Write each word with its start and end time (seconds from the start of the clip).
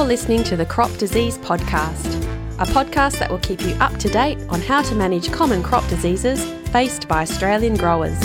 You're 0.00 0.08
listening 0.08 0.42
to 0.44 0.56
the 0.56 0.64
Crop 0.64 0.90
Disease 0.96 1.36
Podcast, 1.36 2.24
a 2.58 2.64
podcast 2.64 3.18
that 3.18 3.30
will 3.30 3.38
keep 3.40 3.60
you 3.60 3.74
up 3.74 3.94
to 3.98 4.08
date 4.08 4.38
on 4.48 4.62
how 4.62 4.80
to 4.80 4.94
manage 4.94 5.30
common 5.30 5.62
crop 5.62 5.86
diseases 5.90 6.42
faced 6.70 7.06
by 7.06 7.20
Australian 7.20 7.76
growers. 7.76 8.18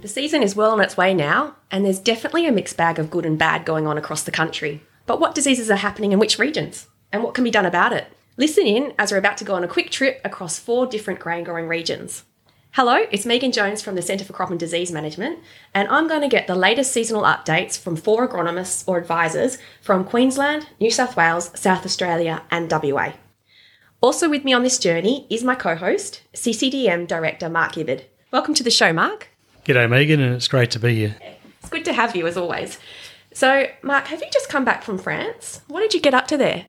The 0.00 0.08
season 0.08 0.42
is 0.42 0.56
well 0.56 0.70
on 0.70 0.80
its 0.80 0.96
way 0.96 1.12
now, 1.12 1.56
and 1.70 1.84
there's 1.84 1.98
definitely 1.98 2.46
a 2.46 2.52
mixed 2.52 2.78
bag 2.78 2.98
of 2.98 3.10
good 3.10 3.26
and 3.26 3.38
bad 3.38 3.66
going 3.66 3.86
on 3.86 3.98
across 3.98 4.22
the 4.22 4.30
country. 4.30 4.82
But 5.04 5.20
what 5.20 5.34
diseases 5.34 5.70
are 5.70 5.76
happening 5.76 6.12
in 6.12 6.18
which 6.18 6.38
regions? 6.38 6.88
And 7.12 7.22
what 7.22 7.34
can 7.34 7.44
be 7.44 7.50
done 7.50 7.66
about 7.66 7.92
it? 7.92 8.06
Listen 8.38 8.66
in 8.66 8.94
as 8.98 9.12
we're 9.12 9.18
about 9.18 9.36
to 9.36 9.44
go 9.44 9.56
on 9.56 9.62
a 9.62 9.68
quick 9.68 9.90
trip 9.90 10.22
across 10.24 10.58
four 10.58 10.86
different 10.86 11.20
grain 11.20 11.44
growing 11.44 11.68
regions. 11.68 12.24
Hello, 12.74 13.04
it's 13.10 13.26
Megan 13.26 13.50
Jones 13.50 13.82
from 13.82 13.96
the 13.96 14.00
Centre 14.00 14.24
for 14.24 14.32
Crop 14.32 14.50
and 14.50 14.60
Disease 14.60 14.92
Management, 14.92 15.40
and 15.74 15.88
I'm 15.88 16.06
going 16.06 16.20
to 16.20 16.28
get 16.28 16.46
the 16.46 16.54
latest 16.54 16.92
seasonal 16.92 17.24
updates 17.24 17.76
from 17.76 17.96
four 17.96 18.28
agronomists 18.28 18.84
or 18.86 18.96
advisors 18.96 19.58
from 19.82 20.04
Queensland, 20.04 20.68
New 20.78 20.92
South 20.92 21.16
Wales, 21.16 21.50
South 21.58 21.84
Australia, 21.84 22.44
and 22.48 22.70
WA. 22.70 23.14
Also 24.00 24.30
with 24.30 24.44
me 24.44 24.52
on 24.52 24.62
this 24.62 24.78
journey 24.78 25.26
is 25.28 25.42
my 25.42 25.56
co 25.56 25.74
host, 25.74 26.22
CCDM 26.32 27.08
Director 27.08 27.48
Mark 27.48 27.72
Gibberd. 27.72 28.04
Welcome 28.30 28.54
to 28.54 28.62
the 28.62 28.70
show, 28.70 28.92
Mark. 28.92 29.30
G'day, 29.64 29.90
Megan, 29.90 30.20
and 30.20 30.36
it's 30.36 30.46
great 30.46 30.70
to 30.70 30.78
be 30.78 30.94
here. 30.94 31.16
It's 31.58 31.70
good 31.70 31.84
to 31.86 31.92
have 31.92 32.14
you 32.14 32.28
as 32.28 32.36
always. 32.36 32.78
So, 33.34 33.66
Mark, 33.82 34.06
have 34.06 34.20
you 34.20 34.28
just 34.32 34.48
come 34.48 34.64
back 34.64 34.84
from 34.84 34.96
France? 34.96 35.62
What 35.66 35.80
did 35.80 35.92
you 35.92 36.00
get 36.00 36.14
up 36.14 36.28
to 36.28 36.36
there? 36.36 36.66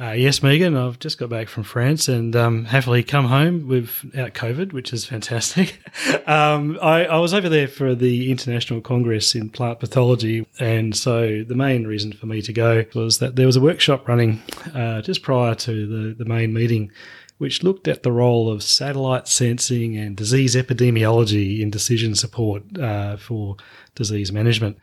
Uh, 0.00 0.12
yes, 0.12 0.44
Megan, 0.44 0.76
I've 0.76 1.00
just 1.00 1.18
got 1.18 1.28
back 1.28 1.48
from 1.48 1.64
France 1.64 2.06
and 2.06 2.36
um, 2.36 2.66
happily 2.66 3.02
come 3.02 3.24
home 3.24 3.66
without 3.66 4.32
COVID, 4.32 4.72
which 4.72 4.92
is 4.92 5.04
fantastic. 5.04 5.80
um, 6.28 6.78
I, 6.80 7.06
I, 7.06 7.18
was 7.18 7.34
over 7.34 7.48
there 7.48 7.66
for 7.66 7.96
the 7.96 8.30
International 8.30 8.80
Congress 8.80 9.34
in 9.34 9.50
Plant 9.50 9.80
Pathology, 9.80 10.46
and 10.60 10.96
so 10.96 11.42
the 11.42 11.56
main 11.56 11.84
reason 11.84 12.12
for 12.12 12.26
me 12.26 12.42
to 12.42 12.52
go 12.52 12.84
was 12.94 13.18
that 13.18 13.34
there 13.34 13.46
was 13.46 13.56
a 13.56 13.60
workshop 13.60 14.06
running 14.06 14.40
uh, 14.72 15.02
just 15.02 15.22
prior 15.22 15.56
to 15.56 15.86
the, 15.88 16.14
the 16.14 16.24
main 16.24 16.54
meeting, 16.54 16.92
which 17.38 17.64
looked 17.64 17.88
at 17.88 18.04
the 18.04 18.12
role 18.12 18.48
of 18.48 18.62
satellite 18.62 19.26
sensing 19.26 19.96
and 19.96 20.16
disease 20.16 20.54
epidemiology 20.54 21.58
in 21.58 21.70
decision 21.70 22.14
support 22.14 22.62
uh, 22.78 23.16
for 23.16 23.56
disease 23.96 24.30
management. 24.30 24.78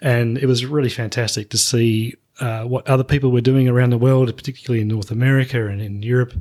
And 0.00 0.36
it 0.36 0.46
was 0.46 0.66
really 0.66 0.90
fantastic 0.90 1.50
to 1.50 1.56
see 1.56 2.16
uh, 2.40 2.64
what 2.64 2.86
other 2.88 3.04
people 3.04 3.30
were 3.30 3.40
doing 3.40 3.68
around 3.68 3.90
the 3.90 3.98
world, 3.98 4.34
particularly 4.36 4.82
in 4.82 4.88
North 4.88 5.10
America 5.10 5.66
and 5.66 5.80
in 5.80 6.02
Europe, 6.02 6.34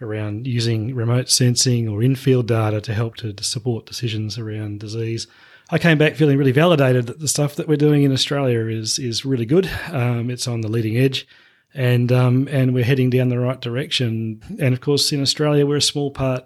around 0.00 0.46
using 0.46 0.94
remote 0.94 1.28
sensing 1.28 1.88
or 1.88 2.02
in-field 2.02 2.46
data 2.46 2.80
to 2.80 2.94
help 2.94 3.16
to, 3.16 3.32
to 3.32 3.44
support 3.44 3.86
decisions 3.86 4.38
around 4.38 4.80
disease. 4.80 5.26
I 5.70 5.78
came 5.78 5.98
back 5.98 6.16
feeling 6.16 6.38
really 6.38 6.52
validated 6.52 7.06
that 7.06 7.20
the 7.20 7.28
stuff 7.28 7.54
that 7.56 7.68
we're 7.68 7.76
doing 7.76 8.02
in 8.02 8.12
Australia 8.12 8.66
is 8.66 8.98
is 8.98 9.24
really 9.24 9.46
good. 9.46 9.70
Um, 9.92 10.30
it's 10.30 10.48
on 10.48 10.62
the 10.62 10.68
leading 10.68 10.96
edge, 10.96 11.28
and 11.74 12.10
um, 12.10 12.48
and 12.50 12.74
we're 12.74 12.84
heading 12.84 13.10
down 13.10 13.28
the 13.28 13.38
right 13.38 13.60
direction. 13.60 14.40
And 14.58 14.72
of 14.74 14.80
course, 14.80 15.12
in 15.12 15.22
Australia, 15.22 15.66
we're 15.66 15.76
a 15.76 15.82
small 15.82 16.10
part 16.10 16.44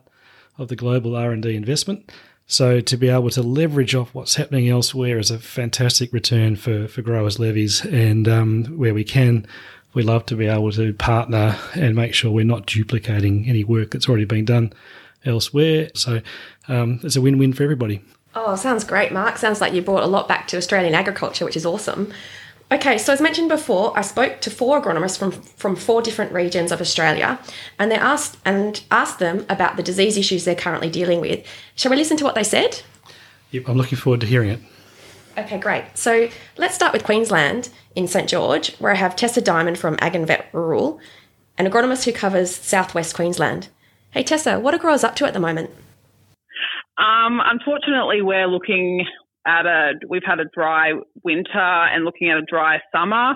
of 0.58 0.68
the 0.68 0.76
global 0.76 1.16
R 1.16 1.32
and 1.32 1.42
D 1.42 1.56
investment. 1.56 2.12
So 2.46 2.80
to 2.80 2.96
be 2.96 3.08
able 3.08 3.30
to 3.30 3.42
leverage 3.42 3.94
off 3.94 4.14
what's 4.14 4.34
happening 4.34 4.68
elsewhere 4.68 5.18
is 5.18 5.30
a 5.30 5.38
fantastic 5.38 6.12
return 6.12 6.56
for, 6.56 6.86
for 6.88 7.02
growers 7.02 7.38
levies. 7.38 7.84
And 7.86 8.28
um, 8.28 8.64
where 8.76 8.94
we 8.94 9.04
can, 9.04 9.46
we 9.94 10.02
love 10.02 10.26
to 10.26 10.36
be 10.36 10.46
able 10.46 10.72
to 10.72 10.92
partner 10.94 11.56
and 11.74 11.94
make 11.94 12.14
sure 12.14 12.30
we're 12.30 12.44
not 12.44 12.66
duplicating 12.66 13.48
any 13.48 13.64
work 13.64 13.90
that's 13.90 14.08
already 14.08 14.26
been 14.26 14.44
done 14.44 14.72
elsewhere. 15.24 15.90
So 15.94 16.20
um, 16.68 17.00
it's 17.02 17.16
a 17.16 17.20
win-win 17.20 17.54
for 17.54 17.62
everybody. 17.62 18.02
Oh, 18.34 18.56
sounds 18.56 18.84
great, 18.84 19.12
Mark. 19.12 19.38
Sounds 19.38 19.60
like 19.60 19.72
you 19.72 19.80
brought 19.80 20.02
a 20.02 20.08
lot 20.08 20.26
back 20.28 20.48
to 20.48 20.56
Australian 20.56 20.94
agriculture, 20.94 21.44
which 21.44 21.56
is 21.56 21.64
awesome. 21.64 22.12
Okay, 22.72 22.98
so 22.98 23.12
as 23.12 23.20
mentioned 23.20 23.48
before, 23.48 23.96
I 23.96 24.00
spoke 24.00 24.40
to 24.40 24.50
four 24.50 24.80
agronomists 24.80 25.18
from, 25.18 25.30
from 25.32 25.76
four 25.76 26.02
different 26.02 26.32
regions 26.32 26.72
of 26.72 26.80
Australia, 26.80 27.38
and 27.78 27.90
they 27.90 27.96
asked 27.96 28.38
and 28.44 28.82
asked 28.90 29.18
them 29.18 29.44
about 29.48 29.76
the 29.76 29.82
disease 29.82 30.16
issues 30.16 30.44
they're 30.44 30.54
currently 30.54 30.90
dealing 30.90 31.20
with. 31.20 31.46
Shall 31.76 31.90
we 31.90 31.96
listen 31.96 32.16
to 32.16 32.24
what 32.24 32.34
they 32.34 32.42
said? 32.42 32.82
Yep, 33.50 33.68
I'm 33.68 33.76
looking 33.76 33.98
forward 33.98 34.20
to 34.22 34.26
hearing 34.26 34.50
it. 34.50 34.60
Okay, 35.36 35.58
great. 35.58 35.84
So 35.94 36.28
let's 36.56 36.74
start 36.74 36.92
with 36.92 37.04
Queensland 37.04 37.68
in 37.94 38.08
St 38.08 38.28
George, 38.28 38.74
where 38.76 38.92
I 38.92 38.96
have 38.96 39.14
Tessa 39.14 39.42
Dimond 39.42 39.76
from 39.76 39.96
AGnVET 39.96 40.46
Rural, 40.52 41.00
an 41.58 41.66
agronomist 41.66 42.04
who 42.04 42.12
covers 42.12 42.54
southwest 42.54 43.14
Queensland. 43.14 43.68
Hey 44.10 44.22
Tessa, 44.22 44.58
what 44.58 44.74
are 44.74 44.78
growers 44.78 45.04
up 45.04 45.16
to 45.16 45.26
at 45.26 45.32
the 45.32 45.40
moment? 45.40 45.70
Um, 46.98 47.40
unfortunately, 47.44 48.22
we're 48.22 48.46
looking 48.46 49.04
at 49.46 49.66
a 49.66 49.92
we've 50.08 50.22
had 50.24 50.40
a 50.40 50.44
dry 50.54 50.92
winter 51.22 51.58
and 51.58 52.04
looking 52.04 52.30
at 52.30 52.38
a 52.38 52.42
dry 52.42 52.78
summer. 52.94 53.34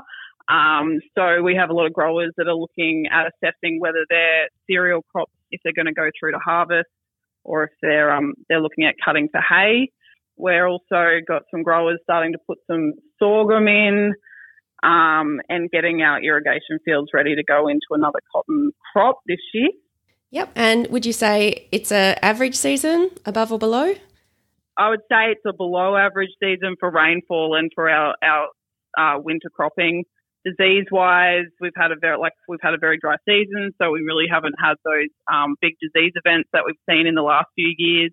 Um, 0.49 1.01
so 1.15 1.43
we 1.43 1.55
have 1.57 1.69
a 1.69 1.75
lot 1.75 1.87
of 1.87 1.93
growers 1.93 2.33
that 2.39 2.49
are 2.49 2.55
looking 2.55 3.07
at 3.13 3.27
assessing 3.27 3.81
whether 3.81 4.07
their 4.09 4.49
cereal 4.69 5.03
crops, 5.13 5.33
if 5.51 5.61
they're 5.63 5.75
going 5.75 5.87
to 5.87 5.93
go 5.93 6.09
through 6.19 6.33
to 6.33 6.39
harvest, 6.39 6.89
or 7.45 7.65
if 7.65 7.71
they're 7.83 8.11
um, 8.11 8.35
they're 8.49 8.61
looking 8.61 8.85
at 8.85 8.95
cutting 9.05 9.29
for 9.31 9.41
hay. 9.41 9.91
We're 10.37 10.67
also 10.67 11.19
got 11.27 11.43
some 11.51 11.63
growers 11.63 11.99
starting 12.05 12.33
to 12.33 12.39
put 12.47 12.59
some 12.71 12.93
sorghum 13.19 13.67
in 13.67 14.15
um, 14.83 15.41
and 15.49 15.69
getting 15.71 16.01
our 16.03 16.23
irrigation 16.23 16.79
fields 16.85 17.11
ready 17.13 17.35
to 17.35 17.43
go 17.43 17.67
into 17.69 17.87
another 17.91 18.21
cotton 18.33 18.71
crop 18.93 19.19
this 19.27 19.41
year. 19.53 19.71
Yep. 20.31 20.53
And 20.55 20.87
would 20.89 21.07
you 21.07 21.13
say 21.13 21.67
it's 21.73 21.91
a 21.91 22.23
average 22.25 22.55
season, 22.55 23.11
above 23.25 23.51
or 23.51 23.59
below? 23.59 23.95
I 24.79 24.91
would 24.91 25.01
say 25.11 25.33
it's 25.33 25.43
a 25.45 25.53
below 25.53 25.97
average 25.97 26.31
season 26.41 26.77
for 26.79 26.91
rainfall 26.91 27.57
and 27.59 27.71
for 27.75 27.91
our 27.91 28.15
our 28.23 28.49
uh, 28.97 29.21
winter 29.21 29.51
cropping. 29.53 30.05
Disease 30.45 30.87
wise, 30.93 31.51
we've 31.61 31.73
had 31.77 31.91
a 31.91 31.97
very 32.01 32.17
like 32.17 32.33
we've 32.49 32.63
had 32.63 32.75
a 32.75 32.79
very 32.79 32.97
dry 32.97 33.17
season, 33.29 33.73
so 33.83 33.91
we 33.91 34.01
really 34.01 34.27
haven't 34.31 34.55
had 34.59 34.75
those 34.85 35.11
um, 35.31 35.57
big 35.61 35.75
disease 35.83 36.13
events 36.15 36.49
that 36.53 36.63
we've 36.65 36.81
seen 36.89 37.07
in 37.09 37.17
the 37.17 37.23
last 37.23 37.47
few 37.57 37.75
years. 37.77 38.13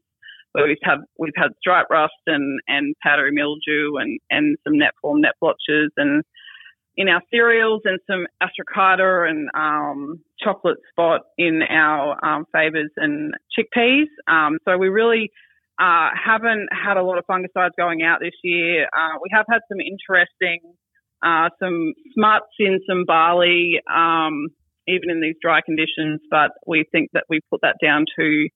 Where 0.53 0.67
we've 0.67 0.77
had 0.81 0.99
we've 1.19 1.37
had 1.37 1.51
stripe 1.59 1.87
rust 1.91 2.13
and 2.25 2.59
and 2.67 2.95
powdery 3.03 3.31
mildew 3.31 3.97
and 3.97 4.19
and 4.31 4.57
some 4.63 4.79
net 4.79 4.93
form 5.01 5.21
net 5.21 5.35
blotches 5.39 5.91
and 5.97 6.23
in 6.97 7.09
our 7.09 7.21
cereals 7.29 7.81
and 7.83 7.99
some 8.09 8.25
ascochyta 8.41 9.29
and 9.29 9.49
um, 9.53 10.19
chocolate 10.39 10.77
spot 10.91 11.21
in 11.37 11.61
our 11.69 12.23
um, 12.25 12.45
favors 12.53 12.89
and 12.97 13.33
chickpeas. 13.57 14.05
Um, 14.27 14.57
so 14.65 14.77
we 14.77 14.87
really 14.87 15.29
uh, 15.79 16.09
haven't 16.13 16.67
had 16.71 16.97
a 16.97 17.03
lot 17.03 17.17
of 17.17 17.25
fungicides 17.29 17.71
going 17.77 18.03
out 18.03 18.19
this 18.21 18.35
year. 18.43 18.85
Uh, 18.85 19.17
we 19.21 19.29
have 19.31 19.45
had 19.49 19.59
some 19.69 19.79
interesting, 19.79 20.59
uh, 21.23 21.49
some 21.59 21.93
smuts 22.13 22.53
in 22.59 22.79
some 22.87 23.03
barley, 23.05 23.81
um, 23.93 24.47
even 24.87 25.09
in 25.09 25.21
these 25.21 25.35
dry 25.41 25.61
conditions, 25.65 26.21
but 26.29 26.51
we 26.65 26.85
think 26.91 27.09
that 27.13 27.25
we 27.29 27.39
put 27.49 27.61
that 27.61 27.75
down 27.81 28.05
to 28.17 28.47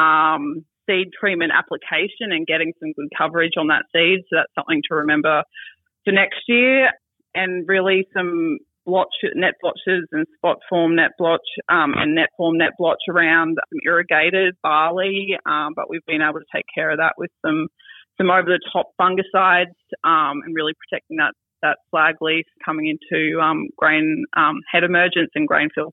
um, 0.00 0.64
seed 0.88 1.08
treatment 1.18 1.52
application 1.56 2.32
and 2.32 2.46
getting 2.46 2.72
some 2.80 2.92
good 2.92 3.08
coverage 3.16 3.52
on 3.56 3.68
that 3.68 3.84
seed. 3.94 4.20
So 4.28 4.36
that's 4.36 4.52
something 4.54 4.82
to 4.88 4.96
remember 4.96 5.42
for 6.04 6.12
next 6.12 6.42
year. 6.48 6.90
And 7.34 7.68
really 7.68 8.08
some 8.16 8.58
blotch, 8.88 9.14
net 9.34 9.54
blotches 9.60 10.08
and 10.12 10.26
spot 10.36 10.56
form 10.68 10.96
net 10.96 11.10
blotch 11.18 11.46
um, 11.68 11.92
and 11.96 12.14
net 12.14 12.30
form 12.36 12.56
net 12.56 12.70
blotch 12.78 13.02
around 13.08 13.58
some 13.68 13.78
irrigated 13.84 14.56
barley, 14.62 15.36
um, 15.44 15.74
but 15.76 15.90
we've 15.90 16.04
been 16.06 16.22
able 16.22 16.40
to 16.40 16.46
take 16.54 16.64
care 16.74 16.90
of 16.90 16.98
that 16.98 17.12
with 17.18 17.30
some 17.44 17.68
some 18.16 18.30
over 18.30 18.46
the 18.46 18.60
top 18.72 18.90
fungicides 19.00 19.76
um, 20.02 20.40
and 20.44 20.54
really 20.54 20.72
protecting 20.88 21.18
that 21.18 21.34
that 21.60 21.78
flag 21.90 22.16
leaf 22.20 22.46
coming 22.64 22.86
into 22.86 23.38
um, 23.40 23.68
grain 23.76 24.24
um, 24.36 24.60
head 24.70 24.84
emergence 24.84 25.30
and 25.34 25.46
grain 25.46 25.68
fill. 25.74 25.92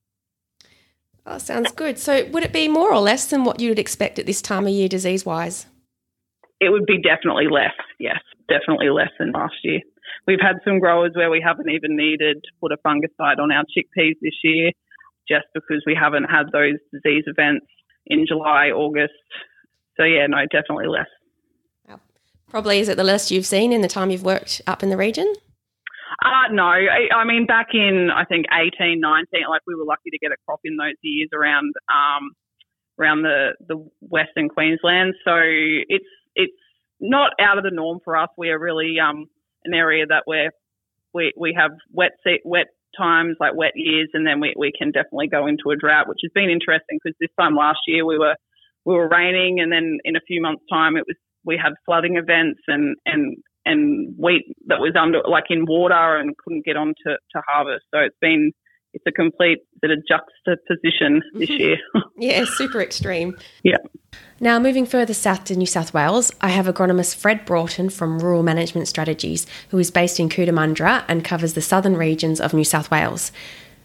Oh, 1.28 1.40
sounds 1.40 1.72
good. 1.72 1.98
So, 1.98 2.26
would 2.28 2.44
it 2.44 2.54
be 2.54 2.68
more 2.68 2.94
or 2.94 3.00
less 3.00 3.26
than 3.26 3.44
what 3.44 3.60
you 3.60 3.70
would 3.70 3.80
expect 3.80 4.20
at 4.20 4.28
this 4.28 4.42
time 4.42 4.68
of 4.68 4.74
year, 4.74 4.88
disease 4.88 5.26
wise? 5.26 5.66
It 6.62 6.70
would 6.70 6.86
be 6.86 7.02
definitely 7.02 7.48
less. 7.50 7.74
Yes, 8.00 8.20
definitely 8.48 8.90
less 8.90 9.10
than 9.20 9.32
last 9.32 9.56
year. 9.64 9.82
We've 10.28 10.42
had 10.42 10.58
some 10.66 10.80
growers 10.80 11.12
where 11.14 11.30
we 11.30 11.42
haven't 11.46 11.70
even 11.70 11.96
needed 11.96 12.38
to 12.44 12.52
put 12.62 12.72
a 12.72 12.78
fungicide 12.78 13.40
on 13.40 13.52
our 13.52 13.64
chickpeas 13.64 14.16
this 14.22 14.36
year 14.44 14.72
just 15.28 15.46
because 15.54 15.84
we 15.86 15.98
haven't 16.00 16.26
had 16.26 16.52
those 16.52 16.78
disease 16.94 17.24
events 17.28 17.66
in 18.06 18.26
July, 18.28 18.70
August. 18.70 19.14
So, 19.98 20.04
yeah, 20.04 20.28
no, 20.28 20.38
definitely 20.52 20.88
less. 20.88 21.08
Probably 22.56 22.80
is 22.80 22.90
it 22.90 22.96
the 22.96 23.04
less 23.04 23.32
you've 23.32 23.46
seen 23.46 23.74
in 23.74 23.82
the 23.82 23.88
time 23.88 24.12
you've 24.12 24.24
worked 24.24 24.62
up 24.68 24.84
in 24.84 24.90
the 24.90 24.96
region? 24.96 25.34
Uh, 26.24 26.48
no, 26.52 26.64
I, 26.64 27.14
I 27.14 27.26
mean, 27.26 27.46
back 27.46 27.68
in, 27.74 28.10
I 28.16 28.24
think, 28.24 28.46
18, 28.54 29.00
19, 29.00 29.42
like 29.50 29.62
we 29.68 29.76
were 29.76 29.84
lucky 29.84 30.10
to 30.12 30.18
get 30.20 30.32
a 30.32 30.38
crop 30.46 30.62
in 30.64 30.78
those 30.78 30.94
years 31.02 31.30
around, 31.34 31.74
um, 31.90 32.32
around 32.98 33.24
the, 33.24 33.56
the 33.68 33.86
Western 34.00 34.48
Queensland. 34.48 35.16
So 35.26 35.34
it's, 35.36 36.06
it's 36.36 36.54
not 37.02 37.32
out 37.42 37.58
of 37.58 37.64
the 37.64 37.72
norm 37.72 38.00
for 38.06 38.16
us. 38.16 38.30
We 38.38 38.50
are 38.50 38.60
really, 38.60 38.96
um, 39.00 39.26
an 39.66 39.74
area 39.74 40.06
that 40.08 40.24
we're, 40.28 40.52
we, 41.14 41.34
we 41.38 41.56
have 41.58 41.72
wet, 41.92 42.12
wet 42.44 42.68
times, 42.98 43.38
like 43.40 43.56
wet 43.56 43.74
years, 43.76 44.10
and 44.14 44.26
then 44.26 44.40
we, 44.40 44.54
we 44.58 44.72
can 44.78 44.92
definitely 44.92 45.28
go 45.28 45.48
into 45.48 45.72
a 45.72 45.76
drought, 45.76 46.08
which 46.08 46.20
has 46.24 46.32
been 46.34 46.50
interesting 46.50 47.00
because 47.04 47.16
this 47.20 47.30
time 47.40 47.56
last 47.56 47.80
year 47.88 48.06
we 48.06 48.18
were, 48.18 48.36
we 48.86 48.94
were 48.94 49.10
raining 49.10 49.60
and 49.60 49.72
then 49.72 49.98
in 50.06 50.16
a 50.16 50.22
few 50.28 50.42
months 50.42 50.64
time 50.72 50.96
it 50.96 51.04
was 51.08 51.16
we 51.46 51.58
had 51.62 51.74
flooding 51.86 52.18
events 52.18 52.60
and 52.68 52.96
and 53.06 53.38
and 53.66 54.16
wheat 54.18 54.46
that 54.68 54.80
was 54.80 54.94
under 55.00 55.22
like 55.28 55.46
in 55.50 55.66
water 55.66 56.18
and 56.18 56.36
couldn't 56.38 56.66
get 56.66 56.78
on 56.78 56.94
to, 57.06 57.18
to 57.32 57.42
harvest. 57.48 57.86
So 57.94 58.00
it's 58.00 58.18
been 58.22 58.52
it's 58.96 59.06
a 59.06 59.12
complete 59.12 59.60
bit 59.82 59.92
of 59.92 60.00
juxtaposition 60.08 61.22
this 61.34 61.50
year. 61.50 61.78
yeah, 62.18 62.46
super 62.46 62.82
extreme. 62.82 63.38
Yeah. 63.64 63.78
Now, 64.40 64.58
moving 64.58 64.86
further 64.86 65.14
south 65.14 65.44
to 65.46 65.56
New 65.56 65.66
South 65.66 65.94
Wales, 65.94 66.32
I 66.42 66.50
have 66.50 66.66
agronomist 66.66 67.16
Fred 67.16 67.46
Broughton 67.46 67.90
from 67.90 68.20
Rural 68.20 68.42
Management 68.42 68.88
Strategies, 68.88 69.46
who 69.70 69.78
is 69.78 69.92
based 69.92 70.20
in 70.20 70.30
Cootamundra 70.30 71.04
and 71.08 71.24
covers 71.24 71.54
the 71.54 71.62
southern 71.62 71.98
regions 71.98 72.40
of 72.40 72.54
New 72.54 72.64
South 72.64 72.90
Wales. 72.90 73.32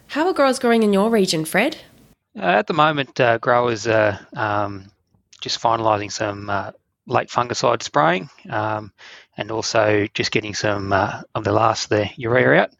How 0.08 0.26
are 0.26 0.32
growers 0.32 0.58
growing 0.58 0.82
in 0.82 0.92
your 0.92 1.10
region, 1.10 1.44
Fred? 1.44 1.76
Uh, 2.36 2.42
at 2.42 2.68
the 2.68 2.72
moment, 2.72 3.18
uh, 3.20 3.38
growers 3.38 3.86
are 3.86 4.18
um, 4.34 4.90
just 5.40 5.60
finalising 5.60 6.10
some 6.10 6.48
uh, 6.48 6.70
late 7.06 7.28
fungicide 7.28 7.82
spraying 7.82 8.30
um, 8.48 8.92
and 9.36 9.50
also 9.50 10.06
just 10.14 10.30
getting 10.30 10.54
some 10.54 10.92
uh, 10.92 11.22
of 11.34 11.44
the 11.44 11.52
last 11.52 11.84
of 11.84 11.90
the 11.90 12.10
urea 12.16 12.62
out 12.62 12.70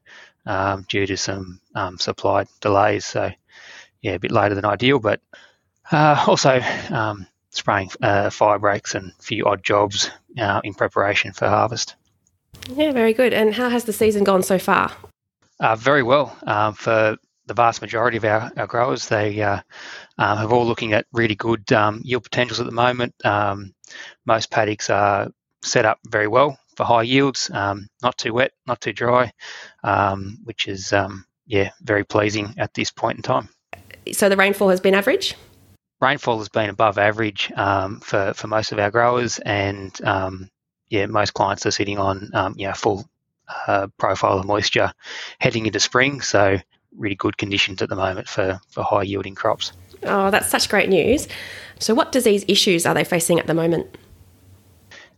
um, 0.51 0.85
due 0.89 1.07
to 1.07 1.17
some 1.17 1.61
um, 1.77 1.97
supply 1.97 2.45
delays. 2.61 3.07
So, 3.07 3.31
yeah, 4.03 4.13
a 4.13 4.19
bit 4.19 4.33
later 4.33 4.57
than 4.57 4.65
ideal, 4.65 4.99
but 4.99 5.21
uh, 5.93 6.25
also 6.29 6.61
um, 6.91 7.27
spraying 7.51 7.91
uh, 8.03 8.31
fire 8.31 8.59
breaks 8.59 8.95
and 8.95 9.13
a 9.19 9.23
few 9.23 9.47
odd 9.47 9.63
jobs 9.63 10.11
uh, 10.39 10.61
in 10.65 10.75
preparation 10.75 11.33
for 11.33 11.49
harvest. 11.49 11.95
Yeah, 12.69 12.93
very 12.93 13.13
good. 13.13 13.33
And 13.33 13.55
how 13.55 13.69
has 13.69 13.85
the 13.85 13.93
season 13.93 14.25
gone 14.25 14.43
so 14.43 14.59
far? 14.59 14.93
Uh, 15.61 15.77
very 15.77 16.03
well. 16.03 16.37
Um, 16.47 16.75
for 16.75 17.17
the 17.47 17.55
vast 17.55 17.81
majority 17.81 18.17
of 18.17 18.25
our, 18.25 18.51
our 18.57 18.67
growers, 18.67 19.09
they 19.09 19.41
uh, 19.41 19.61
um, 20.19 20.39
have 20.39 20.53
all 20.53 20.67
looking 20.67 20.95
at 20.95 21.07
really 21.13 21.37
good 21.37 21.71
um, 21.73 22.01
yield 22.05 22.25
potentials 22.25 22.61
at 22.61 22.67
the 22.67 22.73
moment. 22.73 23.15
most 24.27 24.51
paddocks 24.51 24.91
are 24.91 25.29
set 25.63 25.85
up 25.85 25.99
very 26.09 26.27
well 26.27 26.59
for 26.81 26.87
high 26.87 27.03
yields, 27.03 27.51
um, 27.53 27.89
not 28.03 28.17
too 28.17 28.33
wet, 28.33 28.53
not 28.67 28.81
too 28.81 28.95
dry, 28.95 29.31
um, 29.85 30.39
which 30.45 30.67
is 30.67 30.95
um, 30.95 31.27
yeah 31.47 31.73
very 31.83 32.05
pleasing 32.05 32.55
at 32.57 32.73
this 32.73 32.91
point 32.91 33.19
in 33.19 33.23
time. 33.23 33.51
So 34.13 34.31
the 34.31 34.37
rainfall 34.37 34.71
has 34.71 34.81
been 34.81 34.95
average. 34.95 35.35
Rainfall 36.01 36.39
has 36.39 36.49
been 36.49 36.71
above 36.71 36.97
average 36.97 37.53
um, 37.55 38.01
for 38.01 38.33
for 38.33 38.47
most 38.47 38.73
of 38.73 38.79
our 38.79 38.91
growers, 38.91 39.39
and 39.41 39.93
um, 40.05 40.49
yeah, 40.89 41.05
most 41.05 41.35
clients 41.35 41.67
are 41.67 41.71
sitting 41.71 41.99
on 41.99 42.31
um, 42.33 42.55
yeah 42.57 42.73
full 42.73 43.07
uh, 43.67 43.89
profile 43.99 44.39
of 44.39 44.47
moisture 44.47 44.91
heading 45.39 45.67
into 45.67 45.81
spring. 45.81 46.23
So 46.23 46.57
really 46.97 47.15
good 47.15 47.37
conditions 47.37 47.83
at 47.83 47.91
the 47.91 47.97
moment 47.97 48.27
for 48.27 48.59
for 48.71 48.83
high 48.83 49.03
yielding 49.03 49.35
crops. 49.35 49.73
Oh, 50.05 50.31
that's 50.31 50.49
such 50.49 50.71
great 50.71 50.89
news. 50.89 51.29
So, 51.79 51.93
what 51.93 52.11
disease 52.11 52.43
issues 52.49 52.87
are 52.87 52.95
they 52.95 53.05
facing 53.05 53.39
at 53.39 53.47
the 53.47 53.55
moment? 53.55 53.99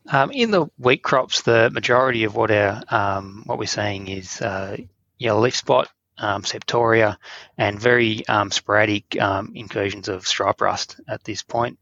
Um, 0.09 0.31
in 0.33 0.51
the 0.51 0.67
wheat 0.79 1.03
crops, 1.03 1.43
the 1.43 1.71
majority 1.71 2.25
of 2.25 2.35
what 2.35 2.51
our 2.51 2.83
um, 2.89 3.43
what 3.47 3.59
we're 3.59 3.67
seeing 3.67 4.09
is 4.09 4.41
uh, 4.41 4.77
yellow 5.19 5.41
leaf 5.41 5.57
spot, 5.57 5.89
um, 6.19 6.43
septoria, 6.43 7.17
and 7.57 7.79
very 7.81 8.27
um, 8.27 8.51
sporadic 8.51 9.21
um, 9.21 9.53
incursions 9.55 10.09
of 10.09 10.27
stripe 10.27 10.61
rust 10.61 11.01
at 11.09 11.23
this 11.25 11.43
point. 11.43 11.79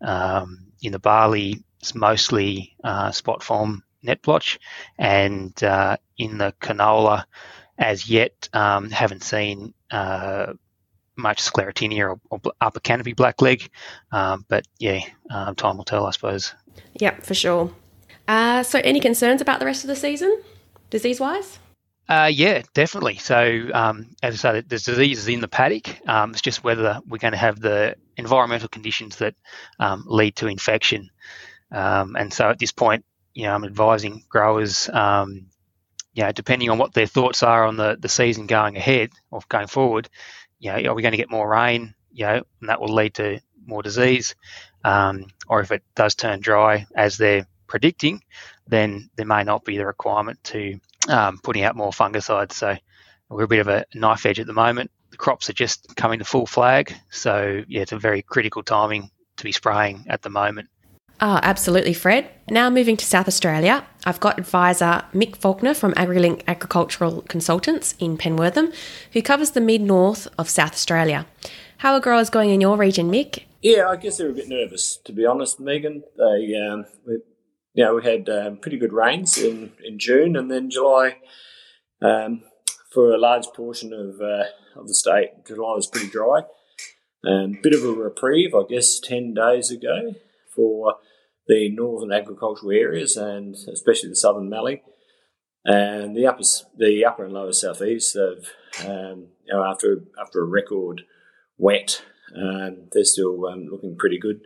Um, 0.00 0.66
in 0.82 0.92
the 0.92 0.98
barley, 0.98 1.62
it's 1.80 1.94
mostly 1.94 2.74
uh, 2.82 3.12
spot 3.12 3.42
form 3.42 3.84
net 4.02 4.22
blotch, 4.22 4.58
and 4.98 5.62
uh, 5.62 5.96
in 6.18 6.38
the 6.38 6.52
canola, 6.60 7.24
as 7.78 8.10
yet, 8.10 8.48
haven't 8.52 9.22
seen 9.22 9.72
uh, 9.92 10.54
much 11.16 11.42
sclerotinia 11.42 12.10
or, 12.10 12.20
or, 12.30 12.52
upper 12.60 12.80
canopy 12.80 13.14
blackleg. 13.14 13.68
Um, 14.10 14.44
but 14.48 14.66
yeah, 14.78 15.00
um, 15.30 15.54
time 15.54 15.76
will 15.76 15.84
tell, 15.84 16.06
I 16.06 16.10
suppose. 16.10 16.54
Yeah, 16.94 17.14
for 17.20 17.34
sure. 17.34 17.72
Uh, 18.28 18.62
so, 18.62 18.80
any 18.82 19.00
concerns 19.00 19.40
about 19.40 19.60
the 19.60 19.66
rest 19.66 19.84
of 19.84 19.88
the 19.88 19.96
season, 19.96 20.40
disease 20.90 21.20
wise? 21.20 21.58
Uh, 22.08 22.30
yeah, 22.32 22.62
definitely. 22.74 23.16
So, 23.16 23.68
um, 23.72 24.14
as 24.22 24.34
I 24.34 24.36
say, 24.36 24.60
there's 24.66 24.84
diseases 24.84 25.28
in 25.28 25.40
the 25.40 25.48
paddock. 25.48 26.00
Um, 26.08 26.30
it's 26.30 26.40
just 26.40 26.64
whether 26.64 27.00
we're 27.06 27.18
going 27.18 27.32
to 27.32 27.38
have 27.38 27.60
the 27.60 27.96
environmental 28.16 28.68
conditions 28.68 29.16
that 29.16 29.34
um, 29.78 30.04
lead 30.06 30.36
to 30.36 30.46
infection. 30.46 31.10
Um, 31.70 32.16
and 32.16 32.32
so, 32.32 32.50
at 32.50 32.58
this 32.58 32.72
point, 32.72 33.04
you 33.34 33.44
know, 33.44 33.54
I'm 33.54 33.64
advising 33.64 34.24
growers, 34.28 34.88
um, 34.88 35.46
you 36.14 36.24
know, 36.24 36.32
depending 36.32 36.70
on 36.70 36.78
what 36.78 36.92
their 36.92 37.06
thoughts 37.06 37.42
are 37.42 37.64
on 37.64 37.76
the, 37.76 37.96
the 37.98 38.08
season 38.08 38.46
going 38.46 38.76
ahead 38.76 39.10
or 39.30 39.40
going 39.48 39.68
forward, 39.68 40.08
you 40.62 40.70
know, 40.70 40.90
are 40.90 40.94
we 40.94 41.02
going 41.02 41.12
to 41.12 41.18
get 41.18 41.30
more 41.30 41.48
rain? 41.48 41.94
You 42.12 42.26
know, 42.26 42.42
and 42.60 42.68
that 42.68 42.80
will 42.80 42.94
lead 42.94 43.14
to 43.14 43.40
more 43.66 43.82
disease. 43.82 44.36
Um, 44.84 45.26
or 45.48 45.60
if 45.60 45.72
it 45.72 45.82
does 45.94 46.14
turn 46.14 46.40
dry, 46.40 46.86
as 46.94 47.16
they're 47.16 47.46
predicting, 47.66 48.22
then 48.68 49.10
there 49.16 49.26
may 49.26 49.42
not 49.42 49.64
be 49.64 49.76
the 49.76 49.86
requirement 49.86 50.42
to 50.44 50.78
um, 51.08 51.38
putting 51.42 51.64
out 51.64 51.74
more 51.74 51.90
fungicides. 51.90 52.52
So 52.52 52.76
we're 53.28 53.44
a 53.44 53.48
bit 53.48 53.58
of 53.58 53.68
a 53.68 53.86
knife 53.94 54.24
edge 54.24 54.38
at 54.38 54.46
the 54.46 54.52
moment. 54.52 54.92
The 55.10 55.16
crops 55.16 55.50
are 55.50 55.54
just 55.54 55.96
coming 55.96 56.20
to 56.20 56.24
full 56.24 56.46
flag, 56.46 56.94
so 57.10 57.62
yeah, 57.68 57.82
it's 57.82 57.92
a 57.92 57.98
very 57.98 58.22
critical 58.22 58.62
timing 58.62 59.10
to 59.36 59.44
be 59.44 59.52
spraying 59.52 60.06
at 60.08 60.22
the 60.22 60.30
moment. 60.30 60.68
Oh, 61.24 61.38
absolutely, 61.40 61.94
Fred. 61.94 62.28
Now 62.50 62.68
moving 62.68 62.96
to 62.96 63.06
South 63.06 63.28
Australia, 63.28 63.86
I've 64.04 64.18
got 64.18 64.40
advisor 64.40 65.04
Mick 65.14 65.36
Faulkner 65.36 65.72
from 65.72 65.94
Agrilink 65.94 66.42
Agricultural 66.48 67.22
Consultants 67.28 67.94
in 68.00 68.18
Penwortham, 68.18 68.74
who 69.12 69.22
covers 69.22 69.52
the 69.52 69.60
mid 69.60 69.82
north 69.82 70.26
of 70.36 70.50
South 70.50 70.72
Australia. 70.72 71.24
How 71.78 71.94
are 71.94 72.00
growers 72.00 72.28
going 72.28 72.50
in 72.50 72.60
your 72.60 72.76
region, 72.76 73.08
Mick? 73.08 73.44
Yeah, 73.62 73.86
I 73.88 73.94
guess 73.98 74.16
they're 74.16 74.30
a 74.30 74.34
bit 74.34 74.48
nervous, 74.48 74.96
to 75.04 75.12
be 75.12 75.24
honest, 75.24 75.60
Megan. 75.60 76.02
They, 76.16 76.56
um, 76.56 76.86
we, 77.06 77.18
you 77.74 77.84
know, 77.84 77.94
we 77.94 78.02
had 78.02 78.28
um, 78.28 78.56
pretty 78.56 78.78
good 78.78 78.92
rains 78.92 79.38
in, 79.38 79.70
in 79.84 80.00
June 80.00 80.34
and 80.34 80.50
then 80.50 80.70
July. 80.70 81.18
Um, 82.00 82.42
for 82.90 83.12
a 83.12 83.18
large 83.18 83.46
portion 83.54 83.92
of 83.92 84.20
uh, 84.20 84.46
of 84.74 84.88
the 84.88 84.94
state, 84.94 85.46
July 85.46 85.74
was 85.74 85.86
pretty 85.86 86.08
dry. 86.08 86.40
Um, 87.24 87.60
bit 87.62 87.74
of 87.74 87.84
a 87.84 87.92
reprieve, 87.92 88.56
I 88.56 88.64
guess, 88.68 88.98
ten 88.98 89.34
days 89.34 89.70
ago 89.70 90.16
for 90.52 90.96
the 91.48 91.70
northern 91.70 92.12
agricultural 92.12 92.72
areas 92.72 93.16
and 93.16 93.54
especially 93.72 94.08
the 94.08 94.16
southern 94.16 94.48
Mallee. 94.48 94.82
And 95.64 96.16
the 96.16 96.26
upper, 96.26 96.42
the 96.76 97.04
upper 97.04 97.24
and 97.24 97.32
lower 97.32 97.52
southeast 97.52 98.16
have, 98.16 98.88
um, 98.88 99.28
you 99.44 99.54
know, 99.54 99.64
after 99.64 100.04
after 100.20 100.42
a 100.42 100.46
record 100.46 101.02
wet, 101.56 102.02
um, 102.36 102.88
they're 102.90 103.04
still 103.04 103.46
um, 103.46 103.68
looking 103.70 103.96
pretty 103.96 104.18
good. 104.18 104.40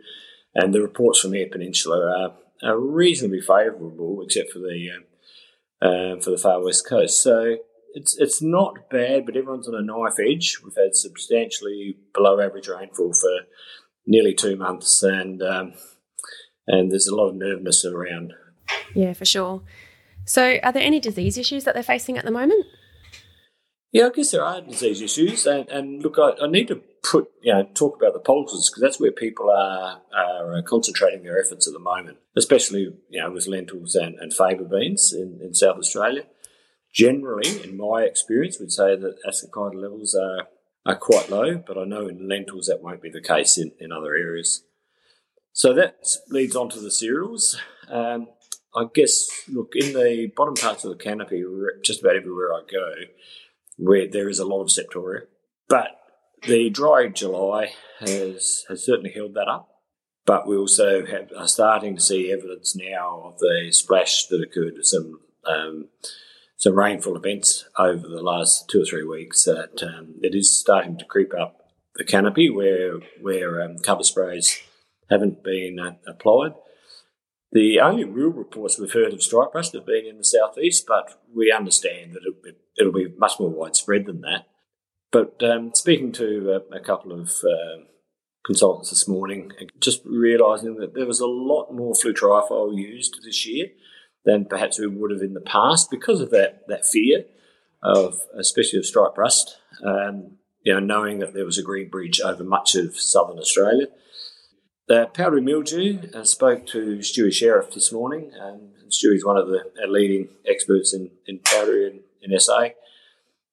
And 0.53 0.73
the 0.73 0.81
reports 0.81 1.19
from 1.19 1.33
Eyre 1.33 1.49
Peninsula 1.51 2.35
are, 2.63 2.69
are 2.69 2.79
reasonably 2.79 3.41
favourable, 3.41 4.21
except 4.23 4.51
for 4.51 4.59
the 4.59 4.89
uh, 5.81 6.19
for 6.21 6.31
the 6.31 6.37
far 6.37 6.63
west 6.63 6.87
coast. 6.87 7.21
So 7.21 7.57
it's 7.93 8.15
it's 8.17 8.41
not 8.41 8.89
bad, 8.89 9.25
but 9.25 9.35
everyone's 9.35 9.67
on 9.67 9.75
a 9.75 9.81
knife 9.81 10.19
edge. 10.19 10.59
We've 10.63 10.75
had 10.75 10.95
substantially 10.95 11.97
below 12.13 12.39
average 12.39 12.67
rainfall 12.67 13.13
for 13.13 13.47
nearly 14.05 14.33
two 14.33 14.55
months, 14.55 15.01
and 15.03 15.41
um, 15.41 15.73
and 16.67 16.91
there's 16.91 17.07
a 17.07 17.15
lot 17.15 17.29
of 17.29 17.35
nervousness 17.35 17.85
around. 17.85 18.33
Yeah, 18.93 19.13
for 19.13 19.25
sure. 19.25 19.63
So, 20.25 20.57
are 20.61 20.71
there 20.71 20.83
any 20.83 20.99
disease 20.99 21.37
issues 21.37 21.63
that 21.63 21.73
they're 21.73 21.83
facing 21.83 22.17
at 22.17 22.25
the 22.25 22.31
moment? 22.31 22.65
Yeah, 23.91 24.07
I 24.07 24.09
guess 24.09 24.31
there 24.31 24.43
are 24.43 24.61
disease 24.61 25.01
issues, 25.01 25.45
and, 25.45 25.67
and 25.69 26.03
look, 26.03 26.17
I, 26.19 26.33
I 26.43 26.47
need 26.47 26.67
to 26.67 26.81
put 27.03 27.29
you 27.41 27.53
know 27.53 27.63
talk 27.73 27.95
about 27.95 28.13
the 28.13 28.19
pulses 28.19 28.69
because 28.69 28.81
that's 28.81 28.99
where 28.99 29.11
people 29.11 29.49
are 29.49 30.01
are 30.13 30.57
uh, 30.57 30.61
concentrating 30.63 31.23
their 31.23 31.39
efforts 31.39 31.67
at 31.67 31.73
the 31.73 31.79
moment, 31.79 32.17
especially 32.35 32.93
you 33.09 33.21
know 33.21 33.31
with 33.31 33.47
lentils 33.47 33.95
and, 33.95 34.15
and 34.19 34.33
faba 34.33 34.69
beans 34.69 35.13
in, 35.13 35.39
in 35.41 35.53
South 35.53 35.77
Australia. 35.77 36.23
Generally, 36.93 37.63
in 37.63 37.77
my 37.77 38.01
experience, 38.03 38.59
we'd 38.59 38.71
say 38.71 38.95
that 38.95 39.17
ascochyta 39.25 39.75
levels 39.75 40.15
are 40.15 40.47
are 40.85 40.95
quite 40.95 41.29
low, 41.29 41.57
but 41.57 41.77
I 41.77 41.85
know 41.85 42.07
in 42.07 42.27
lentils 42.27 42.67
that 42.67 42.81
won't 42.81 43.01
be 43.01 43.09
the 43.09 43.21
case 43.21 43.57
in, 43.57 43.71
in 43.79 43.91
other 43.91 44.15
areas. 44.15 44.63
So 45.57 45.73
that 45.73 46.05
leads 46.29 46.55
on 46.55 46.69
to 46.69 46.79
the 46.79 46.91
cereals. 46.91 47.59
Um, 47.89 48.27
I 48.75 48.85
guess, 48.93 49.27
look, 49.51 49.71
in 49.73 49.93
the 49.93 50.31
bottom 50.35 50.53
parts 50.53 50.83
of 50.83 50.95
the 50.95 51.03
canopy, 51.03 51.43
just 51.83 52.01
about 52.01 52.15
everywhere 52.15 52.53
I 52.53 52.61
go, 52.71 52.91
where 53.75 54.07
there 54.07 54.29
is 54.29 54.37
a 54.37 54.45
lot 54.45 54.61
of 54.61 54.67
septoria. 54.67 55.21
But 55.67 55.99
the 56.43 56.69
dry 56.69 57.07
July 57.07 57.73
has, 58.01 58.65
has 58.69 58.85
certainly 58.85 59.11
held 59.11 59.33
that 59.33 59.47
up. 59.47 59.67
But 60.27 60.47
we 60.47 60.55
also 60.55 61.03
have, 61.07 61.31
are 61.35 61.47
starting 61.47 61.95
to 61.95 62.01
see 62.03 62.31
evidence 62.31 62.75
now 62.75 63.21
of 63.25 63.39
the 63.39 63.69
splash 63.71 64.27
that 64.27 64.43
occurred 64.43 64.77
at 64.77 64.85
some 64.85 65.21
um, 65.47 65.87
some 66.55 66.77
rainfall 66.77 67.17
events 67.17 67.65
over 67.79 68.07
the 68.07 68.21
last 68.21 68.69
two 68.69 68.83
or 68.83 68.85
three 68.85 69.05
weeks. 69.05 69.45
That 69.45 69.81
um, 69.81 70.19
it 70.21 70.35
is 70.35 70.59
starting 70.59 70.99
to 70.99 71.05
creep 71.05 71.33
up 71.33 71.71
the 71.95 72.03
canopy 72.03 72.47
where 72.47 72.99
where 73.19 73.59
um, 73.63 73.79
cover 73.79 74.03
sprays 74.03 74.61
haven't 75.09 75.43
been 75.43 75.79
uh, 75.79 75.95
applied. 76.07 76.53
The 77.51 77.79
only 77.79 78.03
real 78.03 78.29
reports 78.29 78.77
we've 78.77 78.91
heard 78.91 79.13
of 79.13 79.23
stripe 79.23 79.53
rust 79.53 79.73
have 79.73 79.85
been 79.85 80.05
in 80.05 80.17
the 80.17 80.25
southeast, 80.25 80.85
but 80.87 81.21
we 81.33 81.51
understand 81.51 82.13
that 82.13 82.21
it'll 82.21 82.41
be, 82.43 82.51
it'll 82.77 82.91
be 82.91 83.13
much 83.17 83.39
more 83.39 83.49
widespread 83.49 84.05
than 84.05 84.21
that. 84.21 84.47
But 85.11 85.41
um, 85.41 85.71
speaking 85.73 86.11
to 86.13 86.61
a, 86.71 86.75
a 86.75 86.79
couple 86.81 87.13
of 87.13 87.29
uh, 87.43 87.83
consultants 88.45 88.89
this 88.89 89.07
morning, 89.07 89.51
just 89.79 90.01
realising 90.05 90.75
that 90.75 90.93
there 90.93 91.05
was 91.05 91.21
a 91.21 91.27
lot 91.27 91.71
more 91.71 91.93
flutriafol 91.93 92.77
used 92.77 93.19
this 93.23 93.45
year 93.45 93.67
than 94.25 94.45
perhaps 94.45 94.77
we 94.77 94.87
would 94.87 95.11
have 95.11 95.21
in 95.21 95.33
the 95.33 95.41
past 95.41 95.89
because 95.89 96.19
of 96.19 96.31
that, 96.31 96.63
that 96.67 96.85
fear 96.85 97.23
of, 97.81 98.19
especially 98.37 98.79
of 98.79 98.85
striped 98.85 99.17
rust, 99.17 99.57
um, 99.85 100.31
you 100.63 100.73
know, 100.73 100.79
knowing 100.79 101.19
that 101.19 101.33
there 101.33 101.45
was 101.45 101.57
a 101.57 101.63
green 101.63 101.89
bridge 101.89 102.19
over 102.19 102.43
much 102.43 102.75
of 102.75 102.99
southern 102.99 103.39
Australia. 103.39 103.87
The 104.87 105.09
powdery 105.13 105.41
mildew, 105.41 106.09
uh, 106.13 106.23
spoke 106.23 106.65
to 106.67 106.99
Stewie 106.99 107.33
Sheriff 107.33 107.71
this 107.71 107.91
morning. 107.91 108.31
Um, 108.39 108.69
Stewie's 108.89 109.25
one 109.25 109.35
of 109.35 109.49
the 109.49 109.63
leading 109.85 110.29
experts 110.47 110.93
in, 110.93 111.11
in 111.27 111.39
powdery 111.39 111.87
in, 111.87 112.31
in 112.31 112.39
SA. 112.39 112.69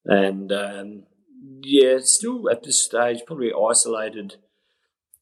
And 0.04 0.52
um, 0.52 1.02
yeah, 1.62 1.98
still 2.02 2.48
at 2.48 2.62
this 2.62 2.78
stage, 2.78 3.22
probably 3.26 3.52
isolated 3.52 4.36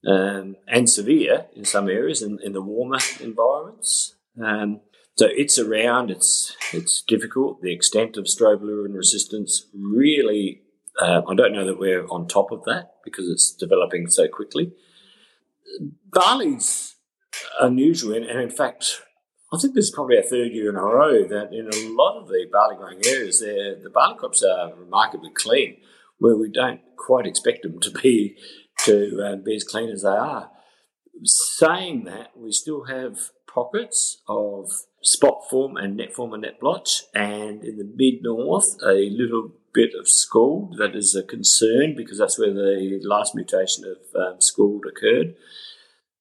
um, 0.06 0.56
and 0.68 0.90
severe 0.90 1.46
in 1.56 1.64
some 1.64 1.88
areas 1.88 2.20
in, 2.20 2.38
in 2.42 2.52
the 2.52 2.60
warmer 2.60 2.98
environments. 3.20 4.16
Um, 4.42 4.80
so 5.16 5.28
it's 5.30 5.58
around. 5.58 6.10
It's 6.10 6.56
it's 6.72 7.02
difficult. 7.02 7.62
The 7.62 7.72
extent 7.72 8.18
of 8.18 8.24
strobilurin 8.24 8.94
resistance 8.94 9.66
really. 9.74 10.62
Uh, 11.00 11.22
I 11.26 11.34
don't 11.34 11.54
know 11.54 11.64
that 11.64 11.78
we're 11.78 12.06
on 12.08 12.28
top 12.28 12.52
of 12.52 12.64
that 12.64 12.96
because 13.02 13.26
it's 13.26 13.50
developing 13.50 14.10
so 14.10 14.28
quickly. 14.28 14.72
Barley's 16.12 16.96
unusual, 17.60 18.14
and, 18.14 18.24
and 18.24 18.40
in 18.40 18.50
fact, 18.50 19.02
I 19.52 19.58
think 19.58 19.74
this 19.74 19.86
is 19.86 19.94
probably 19.94 20.16
a 20.16 20.22
third 20.22 20.52
year 20.52 20.70
in 20.70 20.76
a 20.76 20.82
row 20.82 21.26
that 21.28 21.52
in 21.52 21.68
a 21.68 21.92
lot 21.94 22.20
of 22.20 22.28
the 22.28 22.46
barley 22.50 22.76
growing 22.76 23.00
areas, 23.04 23.40
the 23.40 23.90
barley 23.92 24.16
crops 24.18 24.42
are 24.42 24.74
remarkably 24.74 25.30
clean, 25.34 25.76
where 26.18 26.36
we 26.36 26.50
don't 26.50 26.80
quite 26.96 27.26
expect 27.26 27.62
them 27.62 27.78
to 27.80 27.90
be 27.90 28.36
to 28.84 29.22
uh, 29.22 29.36
be 29.36 29.56
as 29.56 29.64
clean 29.64 29.90
as 29.90 30.02
they 30.02 30.08
are. 30.08 30.50
Saying 31.24 32.04
that, 32.04 32.30
we 32.36 32.50
still 32.52 32.84
have 32.84 33.18
pockets 33.52 34.22
of 34.26 34.70
spot 35.02 35.42
form 35.50 35.76
and 35.76 35.96
net 35.96 36.14
form 36.14 36.32
and 36.32 36.42
net 36.42 36.58
blotch, 36.58 37.02
and 37.14 37.62
in 37.62 37.76
the 37.76 37.92
mid 37.94 38.22
north, 38.22 38.76
a 38.82 39.10
little 39.10 39.52
bit 39.74 39.90
of 39.98 40.08
scald 40.08 40.76
that 40.78 40.94
is 40.94 41.14
a 41.14 41.22
concern 41.22 41.94
because 41.96 42.18
that's 42.18 42.38
where 42.38 42.52
the 42.52 43.00
last 43.04 43.34
mutation 43.34 43.84
of 43.84 44.20
um, 44.20 44.40
scald 44.40 44.84
occurred. 44.86 45.34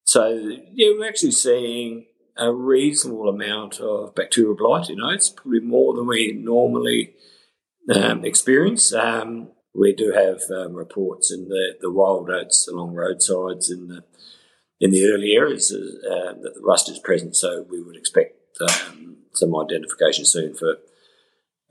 So, 0.05 0.29
yeah, 0.73 0.89
we're 0.97 1.07
actually 1.07 1.31
seeing 1.31 2.05
a 2.37 2.51
reasonable 2.53 3.29
amount 3.29 3.79
of 3.79 4.15
bacterial 4.15 4.55
blight 4.55 4.89
in 4.89 5.01
oats, 5.01 5.29
probably 5.29 5.59
more 5.59 5.93
than 5.93 6.07
we 6.07 6.31
normally 6.31 7.13
um, 7.93 8.25
experience. 8.25 8.93
Um, 8.93 9.49
we 9.73 9.93
do 9.93 10.11
have 10.11 10.41
um, 10.55 10.73
reports 10.73 11.31
in 11.31 11.47
the, 11.47 11.75
the 11.79 11.91
wild 11.91 12.29
oats 12.29 12.67
along 12.67 12.93
roadsides 12.95 13.69
in 13.69 13.87
the 13.87 14.03
in 14.81 14.89
the 14.89 15.05
early 15.05 15.33
areas 15.33 15.71
uh, 15.71 16.33
that 16.41 16.55
the 16.55 16.61
rust 16.61 16.89
is 16.89 16.97
present, 16.97 17.35
so 17.35 17.67
we 17.69 17.79
would 17.79 17.95
expect 17.95 18.35
um, 18.61 19.17
some 19.31 19.55
identification 19.55 20.25
soon 20.25 20.55
for 20.55 20.77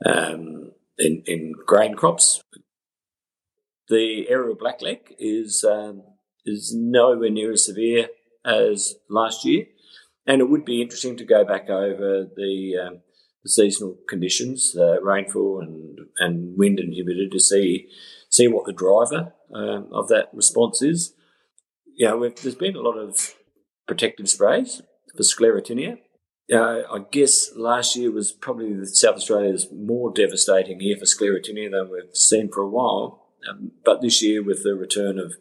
um, 0.05 0.70
in, 1.01 1.23
in 1.25 1.53
grain 1.65 1.95
crops. 1.95 2.41
The 3.89 4.29
area 4.29 4.51
of 4.51 4.59
blackleg 4.59 4.99
is 5.19 5.65
um, 5.69 6.03
is 6.45 6.73
nowhere 6.73 7.29
near 7.29 7.51
as 7.51 7.65
severe 7.65 8.07
as 8.45 8.95
last 9.09 9.43
year, 9.43 9.65
and 10.25 10.41
it 10.41 10.49
would 10.49 10.63
be 10.63 10.81
interesting 10.81 11.17
to 11.17 11.25
go 11.25 11.43
back 11.43 11.69
over 11.69 12.25
the, 12.35 12.77
um, 12.77 13.01
the 13.43 13.49
seasonal 13.49 13.97
conditions, 14.07 14.75
uh, 14.77 15.01
rainfall 15.01 15.59
and 15.59 15.99
and 16.19 16.57
wind 16.57 16.79
and 16.79 16.93
humidity 16.93 17.29
to 17.29 17.39
see 17.39 17.89
see 18.29 18.47
what 18.47 18.65
the 18.65 18.73
driver 18.73 19.33
um, 19.53 19.89
of 19.91 20.07
that 20.07 20.29
response 20.33 20.81
is. 20.81 21.13
You 21.93 22.07
know, 22.07 22.29
there's 22.29 22.55
been 22.55 22.77
a 22.77 22.81
lot 22.81 22.97
of 22.97 23.35
protective 23.87 24.29
sprays 24.29 24.81
for 25.15 25.23
sclerotinia. 25.23 25.97
Uh, 26.51 26.81
I 26.91 27.05
guess 27.11 27.55
last 27.55 27.95
year 27.95 28.11
was 28.11 28.31
probably 28.31 28.85
South 28.85 29.15
Australia's 29.15 29.67
more 29.71 30.11
devastating 30.11 30.81
year 30.81 30.97
for 30.97 31.05
sclerotinia 31.05 31.71
than 31.71 31.89
we've 31.89 32.15
seen 32.15 32.49
for 32.49 32.61
a 32.61 32.69
while. 32.69 33.29
Um, 33.49 33.71
but 33.85 34.01
this 34.01 34.21
year, 34.21 34.43
with 34.43 34.63
the 34.63 34.75
return 34.75 35.17
of, 35.17 35.33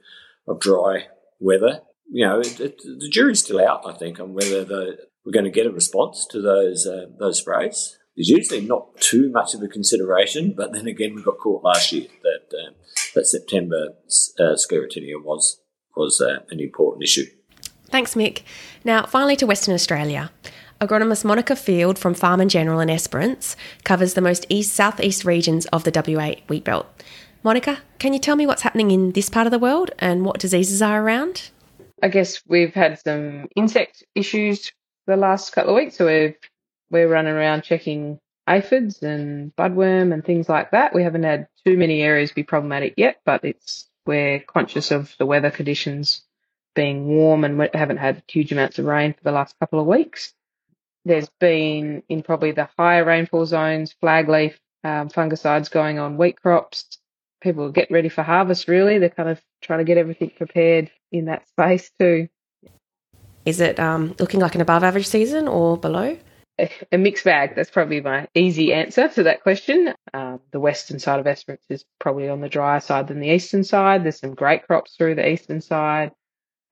of 0.46 0.60
dry 0.60 1.08
weather, 1.40 1.80
you 2.08 2.26
know, 2.26 2.40
it, 2.40 2.60
it, 2.60 2.78
the 2.78 3.08
jury's 3.08 3.40
still 3.40 3.64
out, 3.64 3.86
I 3.86 3.92
think, 3.92 4.20
on 4.20 4.34
whether 4.34 4.64
the, 4.64 4.98
we're 5.24 5.32
going 5.32 5.44
to 5.44 5.50
get 5.50 5.66
a 5.66 5.70
response 5.70 6.26
to 6.30 6.40
those 6.40 6.86
uh, 6.86 7.06
those 7.18 7.38
sprays. 7.38 7.98
There's 8.16 8.28
usually 8.28 8.60
not 8.60 8.96
too 9.00 9.30
much 9.30 9.54
of 9.54 9.62
a 9.62 9.68
consideration, 9.68 10.54
but 10.56 10.72
then 10.72 10.86
again, 10.86 11.14
we 11.14 11.22
got 11.22 11.38
caught 11.38 11.64
last 11.64 11.92
year 11.92 12.06
that 12.22 12.56
um, 12.66 12.74
that 13.14 13.26
September 13.26 13.94
uh, 14.38 14.54
sclerotinia 14.54 15.22
was 15.22 15.60
was 15.96 16.20
uh, 16.20 16.40
an 16.50 16.60
important 16.60 17.02
issue. 17.02 17.26
Thanks, 17.90 18.14
Mick. 18.14 18.42
Now, 18.84 19.06
finally 19.06 19.36
to 19.36 19.46
Western 19.46 19.74
Australia. 19.74 20.30
Agronomist 20.80 21.26
Monica 21.26 21.54
Field 21.56 21.99
from 21.99 22.14
Farm 22.14 22.40
and 22.40 22.49
General 22.49 22.80
in 22.80 22.88
Esperance 22.88 23.54
covers 23.84 24.14
the 24.14 24.22
most 24.22 24.46
east 24.49 24.75
southeast 24.75 25.26
regions 25.26 25.66
of 25.66 25.84
the 25.84 25.92
WA 25.94 26.37
wheat 26.49 26.64
belt. 26.64 26.87
Monica, 27.42 27.80
can 27.99 28.14
you 28.14 28.18
tell 28.18 28.34
me 28.34 28.46
what's 28.46 28.62
happening 28.62 28.90
in 28.90 29.12
this 29.12 29.28
part 29.28 29.46
of 29.46 29.50
the 29.50 29.58
world 29.58 29.90
and 29.99 30.25
what 30.25 30.40
diseases 30.40 30.80
are 30.80 31.02
around? 31.02 31.50
I 32.02 32.08
guess 32.08 32.40
we've 32.46 32.72
had 32.72 32.99
some 32.99 33.49
insect 33.56 34.04
issues 34.14 34.72
the 35.06 35.18
last 35.18 35.52
couple 35.52 35.76
of 35.76 35.76
weeks, 35.76 35.96
so 35.96 36.06
we've 36.06 36.34
we're 36.90 37.08
running 37.08 37.34
around 37.34 37.62
checking 37.62 38.18
aphids 38.49 39.02
and 39.02 39.54
budworm 39.56 40.14
and 40.14 40.25
things 40.25 40.49
like 40.49 40.70
that. 40.70 40.94
We 40.94 41.02
haven't 41.02 41.25
had 41.25 41.46
too 41.66 41.76
many 41.76 42.00
areas 42.00 42.32
be 42.32 42.42
problematic 42.42 42.94
yet, 42.96 43.20
but 43.26 43.44
it's 43.44 43.87
we're 44.06 44.40
conscious 44.40 44.90
of 44.90 45.14
the 45.18 45.26
weather 45.26 45.50
conditions 45.50 46.22
being 46.75 47.06
warm 47.06 47.44
and 47.44 47.58
we 47.58 47.68
haven't 47.75 47.99
had 47.99 48.22
huge 48.26 48.50
amounts 48.50 48.78
of 48.78 48.87
rain 48.87 49.12
for 49.12 49.25
the 49.25 49.32
last 49.32 49.54
couple 49.60 49.78
of 49.78 49.87
weeks. 49.87 50.32
There's 51.04 51.30
been 51.40 52.02
in 52.09 52.23
probably 52.23 52.52
the 52.52 52.69
higher 52.78 53.04
rainfall 53.04 53.47
zones, 53.47 53.92
flag 53.92 54.28
leaf 54.28 54.59
um, 54.85 55.09
fungicides 55.09 55.71
going 55.71 55.99
on 55.99 56.16
wheat 56.16 56.40
crops. 56.40 56.99
People 57.40 57.71
get 57.71 57.90
ready 57.90 58.09
for 58.09 58.23
harvest. 58.23 58.69
Really, 58.69 58.99
they're 58.99 59.09
kind 59.09 59.28
of 59.28 59.40
trying 59.62 59.78
to 59.78 59.85
get 59.85 59.99
everything 59.99 60.30
prepared 60.37 60.90
in 61.11 61.26
that 61.26 61.49
space 61.49 61.90
too. 61.99 62.28
Is 63.47 63.61
it 63.61 63.80
um, 63.80 64.14
looking 64.19 64.40
like 64.40 64.54
an 64.54 64.61
above 64.61 64.85
average 64.85 65.07
season 65.07 65.49
or 65.49 65.78
below? 65.78 66.19
a 66.92 66.99
mixed 66.99 67.25
bag. 67.25 67.54
That's 67.54 67.71
probably 67.71 68.00
my 68.00 68.28
easy 68.35 68.73
answer 68.73 69.09
to 69.09 69.23
that 69.25 69.42
question. 69.42 69.95
Um, 70.12 70.40
the 70.50 70.61
western 70.61 70.99
side 70.99 71.21
of 71.21 71.26
Esperance 71.26 71.64
is 71.69 71.85
probably 71.99 72.28
on 72.28 72.40
the 72.40 72.49
drier 72.49 72.80
side 72.80 73.09
than 73.09 73.21
the 73.21 73.30
eastern 73.30 73.64
side. 73.64 74.04
There's 74.04 74.21
some 74.21 74.35
great 74.35 74.66
crops 74.66 74.95
through 74.97 75.14
the 75.14 75.28
eastern 75.28 75.61
side. 75.61 76.12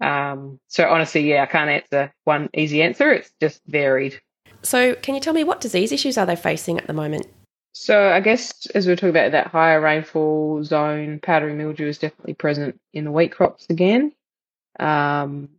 Um, 0.00 0.60
so 0.68 0.88
honestly, 0.88 1.28
yeah, 1.28 1.42
I 1.42 1.46
can't 1.46 1.70
answer 1.70 2.12
one 2.24 2.48
easy 2.54 2.82
answer. 2.82 3.12
It's 3.12 3.30
just 3.40 3.60
varied. 3.66 4.20
So, 4.62 4.94
can 4.96 5.14
you 5.14 5.20
tell 5.20 5.34
me 5.34 5.44
what 5.44 5.60
disease 5.60 5.92
issues 5.92 6.18
are 6.18 6.26
they 6.26 6.36
facing 6.36 6.78
at 6.78 6.86
the 6.86 6.92
moment? 6.92 7.26
So, 7.72 8.10
I 8.10 8.20
guess 8.20 8.66
as 8.74 8.86
we 8.86 8.92
are 8.92 8.96
talking 8.96 9.10
about 9.10 9.32
that 9.32 9.48
higher 9.48 9.80
rainfall 9.80 10.64
zone, 10.64 11.20
powdery 11.22 11.54
mildew 11.54 11.86
is 11.86 11.98
definitely 11.98 12.34
present 12.34 12.80
in 12.92 13.04
the 13.04 13.12
wheat 13.12 13.32
crops 13.32 13.66
again. 13.70 14.12
Um, 14.80 15.50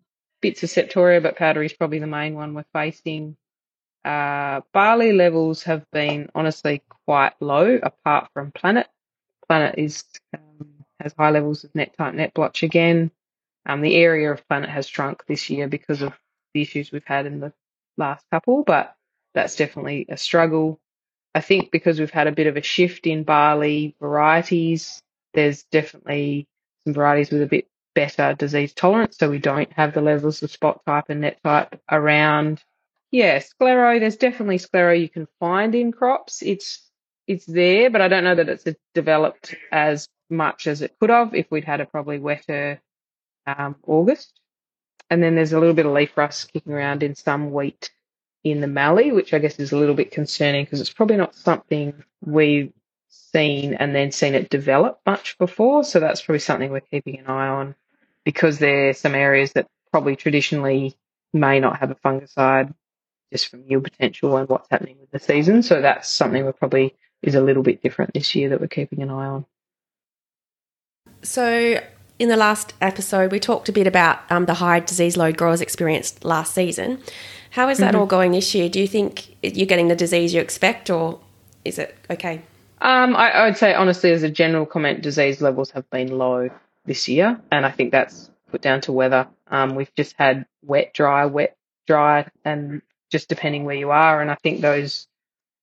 bits 0.41 0.63
of 0.63 0.69
septoria, 0.69 1.23
but 1.23 1.37
powdery 1.37 1.65
is 1.65 1.73
probably 1.73 1.99
the 1.99 2.07
main 2.07 2.35
one 2.35 2.53
we're 2.53 2.65
facing. 2.73 3.37
Uh, 4.03 4.61
barley 4.73 5.13
levels 5.13 5.63
have 5.63 5.89
been 5.91 6.29
honestly 6.33 6.81
quite 7.05 7.33
low, 7.39 7.79
apart 7.81 8.29
from 8.33 8.51
Planet. 8.51 8.87
Planet 9.47 9.75
is 9.77 10.03
um, 10.33 10.67
has 10.99 11.13
high 11.17 11.31
levels 11.31 11.63
of 11.63 11.73
net 11.75 11.95
type 11.97 12.13
net 12.13 12.33
blotch 12.33 12.63
again. 12.63 13.11
Um, 13.65 13.81
the 13.81 13.95
area 13.95 14.31
of 14.31 14.47
Planet 14.47 14.69
has 14.69 14.87
shrunk 14.87 15.25
this 15.27 15.49
year 15.49 15.67
because 15.67 16.01
of 16.01 16.13
the 16.53 16.61
issues 16.61 16.91
we've 16.91 17.05
had 17.05 17.25
in 17.25 17.39
the 17.39 17.53
last 17.97 18.25
couple, 18.31 18.63
but 18.63 18.95
that's 19.33 19.55
definitely 19.55 20.05
a 20.09 20.17
struggle. 20.17 20.79
I 21.35 21.41
think 21.41 21.71
because 21.71 21.99
we've 21.99 22.09
had 22.09 22.27
a 22.27 22.31
bit 22.31 22.47
of 22.47 22.57
a 22.57 22.63
shift 22.63 23.05
in 23.05 23.23
barley 23.23 23.95
varieties, 23.99 25.01
there's 25.33 25.63
definitely 25.63 26.47
some 26.85 26.93
varieties 26.93 27.29
with 27.31 27.43
a 27.43 27.47
bit 27.47 27.67
better 27.93 28.33
disease 28.33 28.73
tolerance, 28.73 29.17
so 29.17 29.29
we 29.29 29.39
don't 29.39 29.71
have 29.73 29.93
the 29.93 30.01
levels 30.01 30.41
of 30.41 30.51
spot 30.51 30.81
type 30.85 31.05
and 31.09 31.21
net 31.21 31.39
type 31.43 31.79
around 31.91 32.63
yeah, 33.11 33.39
sclero. 33.39 33.99
There's 33.99 34.17
definitely 34.17 34.59
sclero 34.59 34.99
you 34.99 35.09
can 35.09 35.27
find 35.39 35.73
in 35.73 35.91
crops. 35.91 36.41
It's 36.41 36.87
it's 37.27 37.45
there, 37.45 37.89
but 37.89 38.01
I 38.01 38.07
don't 38.07 38.23
know 38.23 38.35
that 38.35 38.49
it's 38.49 38.65
developed 38.93 39.55
as 39.71 40.07
much 40.29 40.67
as 40.67 40.81
it 40.81 40.95
could 40.99 41.09
have 41.09 41.35
if 41.35 41.49
we'd 41.51 41.63
had 41.63 41.81
a 41.81 41.85
probably 41.85 42.19
wetter 42.19 42.81
um, 43.57 43.75
August. 43.85 44.39
And 45.09 45.23
then 45.23 45.35
there's 45.35 45.53
a 45.53 45.59
little 45.59 45.73
bit 45.73 45.85
of 45.85 45.93
leaf 45.93 46.15
rust 46.17 46.51
kicking 46.53 46.73
around 46.73 47.03
in 47.03 47.15
some 47.15 47.51
wheat 47.51 47.91
in 48.43 48.61
the 48.61 48.67
mallee, 48.67 49.11
which 49.11 49.33
I 49.33 49.39
guess 49.39 49.59
is 49.59 49.71
a 49.71 49.77
little 49.77 49.95
bit 49.95 50.11
concerning 50.11 50.65
because 50.65 50.81
it's 50.81 50.93
probably 50.93 51.17
not 51.17 51.35
something 51.35 52.03
we've 52.23 52.71
seen 53.09 53.73
and 53.73 53.93
then 53.93 54.11
seen 54.11 54.35
it 54.35 54.49
develop 54.49 54.99
much 55.05 55.37
before. 55.37 55.83
So 55.83 55.99
that's 55.99 56.21
probably 56.21 56.39
something 56.39 56.71
we're 56.71 56.79
keeping 56.81 57.19
an 57.19 57.27
eye 57.27 57.47
on 57.47 57.75
because 58.23 58.59
there 58.59 58.89
are 58.89 58.93
some 58.93 59.15
areas 59.15 59.53
that 59.53 59.67
probably 59.91 60.15
traditionally 60.15 60.95
may 61.33 61.59
not 61.59 61.79
have 61.79 61.91
a 61.91 61.95
fungicide 61.95 62.73
just 63.31 63.49
from 63.49 63.63
yield 63.67 63.83
potential 63.83 64.37
and 64.37 64.49
what's 64.49 64.69
happening 64.69 64.97
with 64.99 65.11
the 65.11 65.19
season. 65.19 65.61
So 65.61 65.81
that's 65.81 66.09
something 66.09 66.45
we 66.45 66.51
probably 66.51 66.95
is 67.21 67.35
a 67.35 67.41
little 67.41 67.63
bit 67.63 67.81
different 67.81 68.13
this 68.13 68.33
year 68.35 68.49
that 68.49 68.61
we're 68.61 68.67
keeping 68.67 69.01
an 69.01 69.09
eye 69.09 69.27
on. 69.27 69.45
So 71.21 71.81
in 72.19 72.27
the 72.27 72.35
last 72.35 72.73
episode, 72.81 73.31
we 73.31 73.39
talked 73.39 73.69
a 73.69 73.71
bit 73.71 73.87
about 73.87 74.19
um, 74.29 74.45
the 74.45 74.55
high 74.55 74.81
disease 74.81 75.15
load 75.15 75.37
growers 75.37 75.61
experienced 75.61 76.25
last 76.25 76.53
season. 76.53 77.01
How 77.51 77.69
is 77.69 77.79
that 77.79 77.93
mm-hmm. 77.93 78.01
all 78.01 78.05
going 78.05 78.31
this 78.31 78.53
year? 78.53 78.69
Do 78.69 78.79
you 78.79 78.87
think 78.87 79.35
you're 79.41 79.65
getting 79.65 79.87
the 79.87 79.95
disease 79.95 80.33
you 80.33 80.41
expect, 80.41 80.89
or 80.89 81.19
is 81.63 81.79
it 81.79 81.97
okay? 82.09 82.41
Um, 82.81 83.15
I, 83.15 83.31
I 83.31 83.45
would 83.45 83.57
say 83.57 83.73
honestly, 83.73 84.11
as 84.11 84.21
a 84.21 84.29
general 84.29 84.65
comment, 84.65 85.01
disease 85.01 85.41
levels 85.41 85.71
have 85.71 85.89
been 85.89 86.09
low 86.09 86.49
this 86.85 87.07
year, 87.07 87.39
and 87.51 87.65
I 87.65 87.71
think 87.71 87.91
that's 87.91 88.29
put 88.51 88.61
down 88.61 88.81
to 88.81 88.91
weather. 88.91 89.27
Um, 89.47 89.75
we've 89.75 89.93
just 89.95 90.15
had 90.17 90.45
wet, 90.63 90.93
dry, 90.93 91.25
wet, 91.25 91.55
dry, 91.87 92.27
and 92.43 92.81
just 93.11 93.29
depending 93.29 93.63
where 93.63 93.75
you 93.75 93.91
are, 93.91 94.21
and 94.21 94.29
I 94.29 94.35
think 94.35 94.61
those 94.61 95.07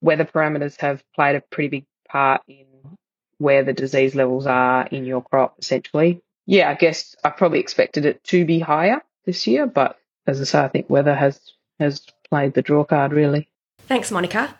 weather 0.01 0.25
parameters 0.25 0.81
have 0.81 1.05
played 1.15 1.37
a 1.37 1.41
pretty 1.41 1.69
big 1.69 1.85
part 2.09 2.43
in 2.49 2.67
where 3.39 3.63
the 3.63 3.73
disease 3.73 4.15
levels 4.15 4.47
are 4.47 4.87
in 4.87 5.05
your 5.05 5.23
crop, 5.23 5.57
essentially. 5.59 6.23
Yeah, 6.47 6.71
I 6.71 6.75
guess 6.75 7.17
I 7.25 7.31
probably 7.31 7.59
expected 7.59 8.07
it 8.07 8.23
to 8.25 8.45
be 8.45 8.61
higher 8.61 9.03
this 9.25 9.47
year, 9.47 9.67
but 9.67 9.99
as 10.27 10.41
I 10.41 10.45
say, 10.45 10.61
I 10.61 10.69
think 10.69 10.89
weather 10.89 11.15
has 11.15 11.41
has 11.79 12.01
played 12.31 12.55
the 12.55 12.63
draw 12.63 12.85
card 12.85 13.13
really. 13.13 13.49
Thanks, 13.81 14.11
Monica. 14.11 14.57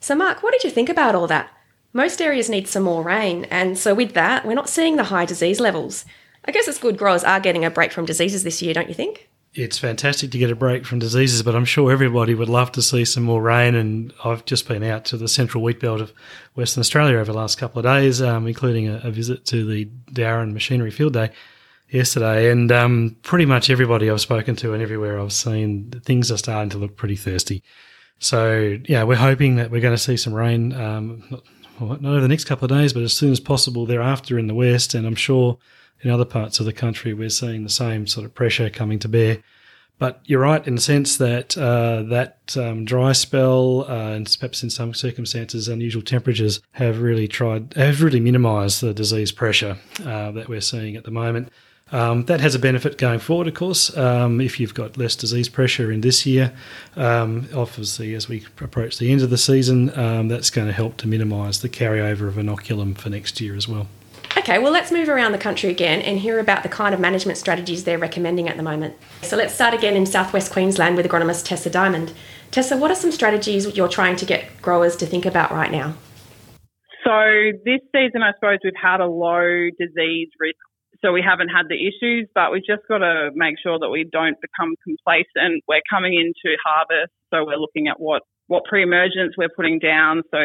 So, 0.00 0.14
Mark, 0.14 0.42
what 0.42 0.52
did 0.52 0.64
you 0.64 0.70
think 0.70 0.88
about 0.88 1.14
all 1.14 1.26
that? 1.28 1.50
Most 1.92 2.20
areas 2.20 2.50
need 2.50 2.66
some 2.66 2.82
more 2.82 3.02
rain, 3.02 3.44
and 3.50 3.78
so 3.78 3.94
with 3.94 4.14
that, 4.14 4.44
we're 4.44 4.54
not 4.54 4.68
seeing 4.68 4.96
the 4.96 5.04
high 5.04 5.24
disease 5.24 5.60
levels. 5.60 6.04
I 6.44 6.50
guess 6.50 6.66
it's 6.66 6.78
good 6.78 6.98
growers 6.98 7.22
are 7.22 7.38
getting 7.38 7.64
a 7.64 7.70
break 7.70 7.92
from 7.92 8.04
diseases 8.04 8.42
this 8.42 8.62
year, 8.62 8.74
don't 8.74 8.88
you 8.88 8.94
think? 8.94 9.28
It's 9.54 9.76
fantastic 9.76 10.30
to 10.30 10.38
get 10.38 10.50
a 10.50 10.56
break 10.56 10.86
from 10.86 10.98
diseases, 10.98 11.42
but 11.42 11.54
I'm 11.54 11.66
sure 11.66 11.92
everybody 11.92 12.34
would 12.34 12.48
love 12.48 12.72
to 12.72 12.80
see 12.80 13.04
some 13.04 13.22
more 13.22 13.42
rain. 13.42 13.74
And 13.74 14.10
I've 14.24 14.46
just 14.46 14.66
been 14.66 14.82
out 14.82 15.04
to 15.06 15.18
the 15.18 15.28
central 15.28 15.62
wheat 15.62 15.78
belt 15.78 16.00
of 16.00 16.14
Western 16.54 16.80
Australia 16.80 17.16
over 17.18 17.32
the 17.32 17.38
last 17.38 17.58
couple 17.58 17.78
of 17.78 17.84
days, 17.84 18.22
um, 18.22 18.46
including 18.46 18.88
a, 18.88 19.02
a, 19.04 19.10
visit 19.10 19.44
to 19.46 19.66
the 19.66 19.90
Dowerin 20.10 20.54
Machinery 20.54 20.90
Field 20.90 21.12
Day 21.12 21.32
yesterday. 21.90 22.50
And 22.50 22.72
um, 22.72 23.16
pretty 23.22 23.44
much 23.44 23.68
everybody 23.68 24.08
I've 24.08 24.22
spoken 24.22 24.56
to 24.56 24.72
and 24.72 24.82
everywhere 24.82 25.20
I've 25.20 25.34
seen, 25.34 25.90
things 26.02 26.32
are 26.32 26.38
starting 26.38 26.70
to 26.70 26.78
look 26.78 26.96
pretty 26.96 27.16
thirsty. 27.16 27.62
So, 28.20 28.78
yeah, 28.86 29.02
we're 29.02 29.16
hoping 29.16 29.56
that 29.56 29.70
we're 29.70 29.82
going 29.82 29.94
to 29.94 30.02
see 30.02 30.16
some 30.16 30.32
rain. 30.32 30.72
Um, 30.72 31.42
not, 31.78 32.00
not 32.00 32.12
over 32.12 32.20
the 32.20 32.28
next 32.28 32.44
couple 32.44 32.64
of 32.64 32.70
days, 32.70 32.94
but 32.94 33.02
as 33.02 33.12
soon 33.12 33.32
as 33.32 33.40
possible 33.40 33.84
thereafter 33.84 34.38
in 34.38 34.46
the 34.46 34.54
west. 34.54 34.94
And 34.94 35.06
I'm 35.06 35.14
sure 35.14 35.58
in 36.02 36.10
other 36.10 36.24
parts 36.24 36.60
of 36.60 36.66
the 36.66 36.72
country 36.72 37.14
we're 37.14 37.30
seeing 37.30 37.62
the 37.62 37.70
same 37.70 38.06
sort 38.06 38.26
of 38.26 38.34
pressure 38.34 38.68
coming 38.70 38.98
to 38.98 39.08
bear. 39.08 39.38
But 39.98 40.20
you're 40.24 40.40
right 40.40 40.66
in 40.66 40.74
the 40.74 40.80
sense 40.80 41.16
that 41.18 41.56
uh, 41.56 42.02
that 42.10 42.56
um, 42.56 42.84
dry 42.84 43.12
spell 43.12 43.86
uh, 43.88 44.10
and 44.14 44.36
perhaps 44.40 44.64
in 44.64 44.70
some 44.70 44.94
circumstances 44.94 45.68
unusual 45.68 46.02
temperatures 46.02 46.60
have 46.72 47.00
really 47.00 47.28
tried 47.28 47.74
have 47.74 48.02
really 48.02 48.18
minimised 48.18 48.80
the 48.80 48.92
disease 48.92 49.30
pressure 49.30 49.78
uh, 50.04 50.32
that 50.32 50.48
we're 50.48 50.60
seeing 50.60 50.96
at 50.96 51.04
the 51.04 51.12
moment. 51.12 51.52
Um, 51.92 52.24
that 52.24 52.40
has 52.40 52.54
a 52.54 52.58
benefit 52.58 52.96
going 52.96 53.18
forward, 53.18 53.46
of 53.46 53.54
course. 53.54 53.94
Um, 53.96 54.40
if 54.40 54.58
you've 54.58 54.72
got 54.72 54.96
less 54.96 55.14
disease 55.14 55.50
pressure 55.50 55.92
in 55.92 56.00
this 56.00 56.24
year, 56.24 56.52
um, 56.96 57.48
obviously, 57.54 58.14
as 58.14 58.28
we 58.28 58.44
approach 58.60 58.98
the 58.98 59.12
end 59.12 59.20
of 59.20 59.28
the 59.28 59.36
season, 59.36 59.96
um, 59.98 60.28
that's 60.28 60.48
going 60.48 60.66
to 60.66 60.72
help 60.72 60.96
to 60.96 61.06
minimise 61.06 61.60
the 61.60 61.68
carryover 61.68 62.26
of 62.28 62.34
inoculum 62.34 62.96
for 62.96 63.10
next 63.10 63.42
year 63.42 63.54
as 63.54 63.68
well. 63.68 63.88
Okay, 64.36 64.58
well, 64.58 64.72
let's 64.72 64.90
move 64.90 65.08
around 65.08 65.32
the 65.32 65.38
country 65.38 65.70
again 65.70 66.00
and 66.00 66.18
hear 66.18 66.38
about 66.38 66.62
the 66.62 66.68
kind 66.68 66.94
of 66.94 67.00
management 67.00 67.38
strategies 67.38 67.84
they're 67.84 67.98
recommending 67.98 68.48
at 68.48 68.56
the 68.56 68.62
moment. 68.62 68.94
So 69.22 69.36
let's 69.36 69.54
start 69.54 69.74
again 69.74 69.94
in 69.94 70.06
southwest 70.06 70.52
Queensland 70.52 70.96
with 70.96 71.06
agronomist 71.06 71.44
Tessa 71.44 71.70
Dimond. 71.70 72.12
Tessa, 72.50 72.76
what 72.76 72.90
are 72.90 72.94
some 72.94 73.12
strategies 73.12 73.76
you're 73.76 73.88
trying 73.88 74.16
to 74.16 74.24
get 74.24 74.44
growers 74.60 74.96
to 74.96 75.06
think 75.06 75.26
about 75.26 75.52
right 75.52 75.70
now? 75.70 75.94
So 77.04 77.52
this 77.64 77.80
season, 77.94 78.22
I 78.22 78.32
suppose 78.34 78.58
we've 78.64 78.72
had 78.80 79.00
a 79.00 79.06
low 79.06 79.68
disease 79.78 80.28
risk 80.38 80.56
so 81.04 81.12
we 81.12 81.22
haven't 81.22 81.48
had 81.48 81.66
the 81.68 81.74
issues, 81.74 82.28
but 82.32 82.52
we've 82.52 82.64
just 82.64 82.86
got 82.86 82.98
to 82.98 83.30
make 83.34 83.56
sure 83.60 83.78
that 83.78 83.90
we 83.90 84.06
don't 84.10 84.38
become 84.40 84.74
complacent. 84.86 85.64
We're 85.66 85.82
coming 85.90 86.14
into 86.14 86.56
harvest, 86.64 87.10
so 87.34 87.44
we're 87.44 87.58
looking 87.58 87.88
at 87.88 87.98
what 87.98 88.22
what 88.52 88.64
pre-emergence 88.66 89.32
we're 89.38 89.48
putting 89.56 89.78
down. 89.78 90.22
So 90.30 90.38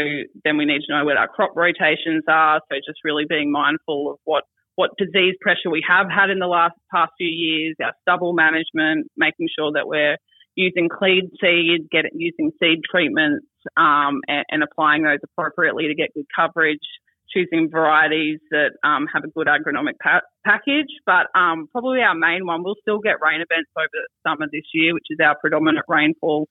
then 0.46 0.56
we 0.56 0.64
need 0.64 0.80
to 0.88 0.96
know 0.96 1.04
what 1.04 1.18
our 1.18 1.28
crop 1.28 1.52
rotations 1.58 2.24
are. 2.30 2.62
So 2.72 2.78
just 2.78 3.00
really 3.04 3.26
being 3.28 3.52
mindful 3.52 4.12
of 4.12 4.18
what 4.24 4.46
what 4.76 4.92
disease 4.98 5.36
pressure 5.42 5.70
we 5.72 5.84
have 5.86 6.06
had 6.08 6.30
in 6.30 6.40
the 6.40 6.48
last 6.48 6.76
past 6.94 7.12
few 7.18 7.28
years, 7.28 7.76
our 7.84 7.94
stubble 8.04 8.32
management, 8.32 9.08
making 9.18 9.50
sure 9.58 9.72
that 9.74 9.88
we're 9.88 10.16
using 10.56 10.88
clean 10.88 11.32
seed, 11.42 11.90
get 11.92 12.06
using 12.14 12.52
seed 12.62 12.80
treatments, 12.90 13.46
um, 13.76 14.22
and, 14.28 14.46
and, 14.52 14.64
applying 14.64 15.02
those 15.02 15.18
appropriately 15.24 15.88
to 15.88 15.96
get 15.96 16.14
good 16.14 16.28
coverage 16.34 16.88
choosing 17.34 17.70
varieties 17.70 18.40
that 18.52 18.72
um, 18.84 19.08
have 19.12 19.24
a 19.24 19.28
good 19.28 19.48
agronomic 19.48 19.98
pa- 20.02 20.22
package. 20.46 20.94
But 21.06 21.28
um, 21.36 21.68
probably 21.72 22.00
our 22.02 22.16
main 22.16 22.46
one, 22.46 22.64
we'll 22.64 22.80
still 22.80 23.00
get 23.00 23.16
rain 23.20 23.42
events 23.42 23.72
over 23.76 24.00
summer 24.26 24.48
this 24.50 24.64
year, 24.74 24.94
which 24.94 25.08
is 25.10 25.18
our 25.22 25.36
predominant 25.42 25.86
rainfall 25.90 26.48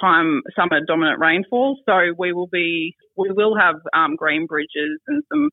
time, 0.00 0.42
summer 0.56 0.80
dominant 0.86 1.20
rainfall. 1.20 1.78
So 1.86 2.14
we 2.16 2.32
will 2.32 2.46
be, 2.46 2.96
we 3.16 3.30
will 3.30 3.56
have 3.56 3.76
um, 3.94 4.16
green 4.16 4.46
bridges 4.46 5.00
and 5.06 5.22
some 5.32 5.50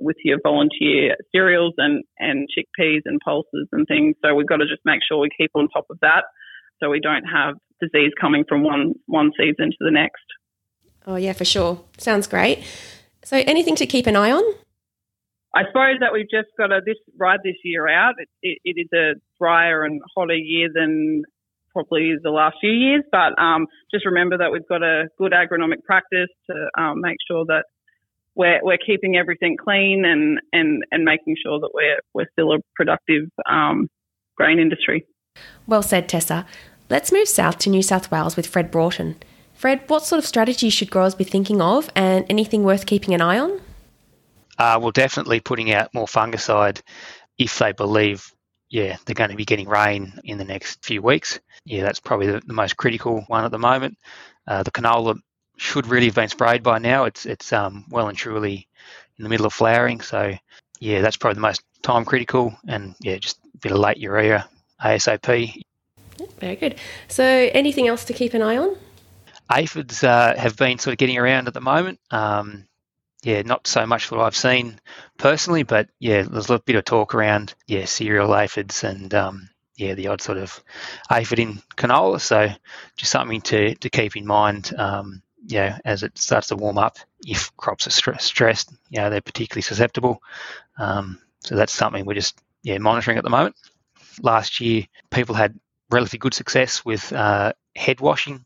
with 0.00 0.16
your 0.22 0.38
volunteer 0.42 1.16
cereals 1.32 1.72
and, 1.78 2.04
and 2.18 2.46
chickpeas 2.48 3.00
and 3.06 3.20
pulses 3.24 3.68
and 3.72 3.86
things. 3.86 4.16
So 4.22 4.34
we've 4.34 4.46
got 4.46 4.58
to 4.58 4.66
just 4.66 4.82
make 4.84 5.00
sure 5.06 5.18
we 5.18 5.30
keep 5.36 5.50
on 5.54 5.68
top 5.68 5.86
of 5.90 5.98
that 6.00 6.24
so 6.80 6.90
we 6.90 7.00
don't 7.00 7.24
have 7.24 7.54
disease 7.80 8.12
coming 8.20 8.44
from 8.48 8.62
one, 8.62 8.94
one 9.06 9.32
season 9.38 9.70
to 9.70 9.76
the 9.80 9.90
next. 9.90 10.24
Oh, 11.06 11.16
yeah, 11.16 11.32
for 11.32 11.44
sure. 11.44 11.80
Sounds 11.96 12.26
great. 12.26 12.64
So, 13.24 13.36
anything 13.46 13.76
to 13.76 13.86
keep 13.86 14.06
an 14.06 14.16
eye 14.16 14.30
on? 14.30 14.42
I 15.54 15.62
suppose 15.66 15.96
that 16.00 16.12
we've 16.12 16.30
just 16.30 16.48
got 16.58 16.68
to 16.68 16.80
this 16.84 16.96
ride 17.16 17.40
this 17.42 17.56
year 17.64 17.88
out. 17.88 18.14
It, 18.18 18.28
it, 18.42 18.58
it 18.64 18.80
is 18.82 18.88
a 18.92 19.14
drier 19.40 19.84
and 19.84 20.00
hotter 20.14 20.34
year 20.34 20.68
than 20.72 21.22
probably 21.72 22.14
the 22.22 22.30
last 22.30 22.56
few 22.60 22.70
years, 22.70 23.02
but 23.10 23.40
um, 23.40 23.66
just 23.90 24.04
remember 24.06 24.38
that 24.38 24.50
we've 24.52 24.66
got 24.68 24.82
a 24.82 25.08
good 25.18 25.32
agronomic 25.32 25.84
practice 25.84 26.28
to 26.50 26.80
um, 26.80 27.00
make 27.00 27.16
sure 27.30 27.44
that 27.46 27.64
we're, 28.34 28.60
we're 28.62 28.78
keeping 28.78 29.16
everything 29.16 29.56
clean 29.56 30.04
and, 30.04 30.40
and, 30.52 30.84
and 30.90 31.04
making 31.04 31.36
sure 31.44 31.58
that 31.60 31.70
we're, 31.74 31.98
we're 32.14 32.28
still 32.32 32.52
a 32.52 32.58
productive 32.76 33.24
um, 33.46 33.88
grain 34.36 34.58
industry. 34.58 35.04
Well 35.66 35.82
said, 35.82 36.08
Tessa. 36.08 36.46
Let's 36.90 37.12
move 37.12 37.28
south 37.28 37.58
to 37.58 37.70
New 37.70 37.82
South 37.82 38.10
Wales 38.10 38.36
with 38.36 38.46
Fred 38.46 38.70
Broughton. 38.70 39.16
Fred, 39.52 39.82
what 39.88 40.04
sort 40.04 40.20
of 40.20 40.24
strategies 40.24 40.72
should 40.72 40.90
growers 40.90 41.14
be 41.14 41.24
thinking 41.24 41.60
of 41.60 41.90
and 41.94 42.24
anything 42.30 42.62
worth 42.62 42.86
keeping 42.86 43.12
an 43.12 43.20
eye 43.20 43.38
on? 43.38 43.60
Uh, 44.56 44.78
well, 44.80 44.92
definitely 44.92 45.40
putting 45.40 45.72
out 45.72 45.92
more 45.92 46.06
fungicide 46.06 46.80
if 47.38 47.58
they 47.58 47.72
believe, 47.72 48.32
yeah, 48.70 48.96
they're 49.04 49.14
going 49.14 49.30
to 49.30 49.36
be 49.36 49.44
getting 49.44 49.68
rain 49.68 50.18
in 50.24 50.38
the 50.38 50.44
next 50.44 50.84
few 50.84 51.02
weeks. 51.02 51.40
Yeah, 51.64 51.82
that's 51.82 52.00
probably 52.00 52.26
the, 52.26 52.42
the 52.46 52.54
most 52.54 52.76
critical 52.76 53.24
one 53.28 53.44
at 53.44 53.50
the 53.50 53.58
moment. 53.58 53.98
Uh, 54.46 54.62
the 54.62 54.70
canola 54.70 55.18
should 55.56 55.86
really 55.86 56.06
have 56.06 56.14
been 56.14 56.28
sprayed 56.28 56.62
by 56.62 56.78
now. 56.78 57.04
It's 57.04 57.26
it's 57.26 57.52
um, 57.52 57.84
well 57.90 58.08
and 58.08 58.16
truly 58.16 58.68
in 59.18 59.22
the 59.22 59.28
middle 59.28 59.46
of 59.46 59.52
flowering, 59.52 60.00
so 60.00 60.32
yeah, 60.80 61.00
that's 61.00 61.16
probably 61.16 61.34
the 61.34 61.40
most 61.40 61.62
time 61.82 62.04
critical. 62.04 62.56
And 62.66 62.94
yeah, 63.00 63.16
just 63.16 63.38
a 63.54 63.58
bit 63.58 63.72
of 63.72 63.78
late 63.78 63.96
urea 63.98 64.48
ASAP. 64.82 65.62
Very 66.40 66.56
good. 66.56 66.76
So, 67.08 67.24
anything 67.24 67.86
else 67.86 68.04
to 68.06 68.12
keep 68.12 68.34
an 68.34 68.42
eye 68.42 68.56
on? 68.56 68.76
aphids 69.50 70.04
uh, 70.04 70.34
have 70.36 70.56
been 70.56 70.78
sort 70.78 70.92
of 70.92 70.98
getting 70.98 71.18
around 71.18 71.48
at 71.48 71.54
the 71.54 71.60
moment. 71.60 71.98
Um, 72.10 72.66
yeah, 73.22 73.42
not 73.42 73.66
so 73.66 73.84
much 73.86 74.10
what 74.10 74.20
I've 74.20 74.36
seen 74.36 74.80
personally, 75.16 75.64
but 75.64 75.88
yeah, 75.98 76.22
there's 76.22 76.50
a 76.50 76.60
bit 76.60 76.76
of 76.76 76.84
talk 76.84 77.14
around 77.14 77.54
yeah 77.66 77.84
cereal 77.84 78.34
aphids 78.34 78.84
and 78.84 79.12
um, 79.14 79.48
yeah 79.76 79.94
the 79.94 80.08
odd 80.08 80.20
sort 80.20 80.38
of 80.38 80.62
aphid 81.10 81.38
in 81.38 81.60
canola. 81.76 82.20
So 82.20 82.48
just 82.96 83.12
something 83.12 83.40
to 83.42 83.74
to 83.76 83.90
keep 83.90 84.16
in 84.16 84.26
mind. 84.26 84.72
Um, 84.76 85.22
yeah, 85.46 85.78
as 85.84 86.02
it 86.02 86.18
starts 86.18 86.48
to 86.48 86.56
warm 86.56 86.78
up, 86.78 86.98
if 87.24 87.56
crops 87.56 87.86
are 87.86 87.90
st- 87.90 88.20
stressed, 88.20 88.72
you 88.90 89.00
know 89.00 89.10
they're 89.10 89.20
particularly 89.20 89.62
susceptible. 89.62 90.22
Um, 90.78 91.18
so 91.40 91.56
that's 91.56 91.72
something 91.72 92.04
we're 92.04 92.14
just 92.14 92.40
yeah 92.62 92.78
monitoring 92.78 93.18
at 93.18 93.24
the 93.24 93.30
moment. 93.30 93.56
Last 94.22 94.60
year, 94.60 94.84
people 95.10 95.34
had 95.34 95.58
relatively 95.90 96.18
good 96.18 96.34
success 96.34 96.84
with 96.84 97.12
uh, 97.12 97.52
head 97.74 98.00
washing 98.00 98.44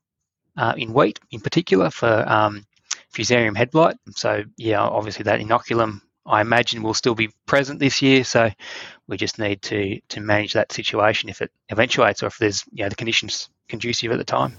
uh, 0.56 0.74
in 0.76 0.92
wheat 0.92 1.18
in 1.30 1.40
particular 1.40 1.90
for 1.90 2.24
um, 2.28 2.64
Fusarium 3.12 3.56
head 3.56 3.70
blight. 3.70 3.96
So 4.14 4.44
yeah, 4.56 4.80
obviously 4.80 5.24
that 5.24 5.40
inoculum 5.40 6.00
I 6.24 6.40
imagine 6.40 6.82
will 6.82 6.94
still 6.94 7.14
be 7.14 7.30
present 7.46 7.80
this 7.80 8.00
year. 8.00 8.24
So 8.24 8.50
we 9.08 9.16
just 9.16 9.38
need 9.38 9.62
to 9.62 10.00
to 10.08 10.20
manage 10.20 10.52
that 10.52 10.72
situation 10.72 11.28
if 11.28 11.42
it 11.42 11.50
eventuates 11.70 12.22
or 12.22 12.26
if 12.26 12.38
there's 12.38 12.64
you 12.72 12.84
know 12.84 12.88
the 12.88 12.96
conditions 12.96 13.48
conducive 13.68 14.12
at 14.12 14.18
the 14.18 14.24
time. 14.24 14.56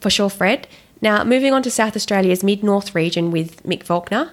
For 0.00 0.10
sure, 0.10 0.30
Fred. 0.30 0.66
Now 1.02 1.24
moving 1.24 1.52
on 1.52 1.62
to 1.62 1.70
South 1.70 1.96
Australia's 1.96 2.42
mid 2.42 2.62
north 2.62 2.94
region 2.94 3.30
with 3.30 3.62
Mick 3.62 3.82
Faulkner. 3.82 4.32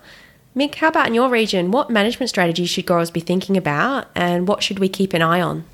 Mick, 0.55 0.75
how 0.75 0.87
about 0.87 1.07
in 1.07 1.13
your 1.13 1.29
region? 1.29 1.69
What 1.69 1.91
management 1.91 2.29
strategies 2.29 2.69
should 2.69 2.87
growers 2.87 3.11
be 3.11 3.19
thinking 3.19 3.57
about, 3.57 4.07
and 4.15 4.47
what 4.47 4.63
should 4.63 4.79
we 4.79 4.89
keep 4.89 5.13
an 5.13 5.21
eye 5.21 5.39
on? 5.39 5.65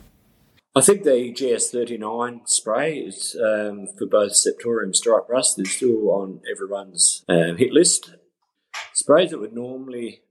I 0.75 0.81
think 0.81 1.03
the 1.03 1.31
GS39 1.31 2.49
spray 2.49 2.97
is 2.97 3.36
um, 3.39 3.88
for 3.97 4.07
both 4.07 4.31
Septoria 4.31 4.83
and 4.83 4.95
stripe 4.95 5.29
rust 5.29 5.59
is 5.59 5.71
still 5.71 6.09
on 6.09 6.41
everyone's 6.51 7.23
um, 7.29 7.57
hit 7.57 7.71
list. 7.71 8.15
Sprays 8.91 9.29
that 9.29 9.39
would 9.39 9.53
normally 9.53 10.21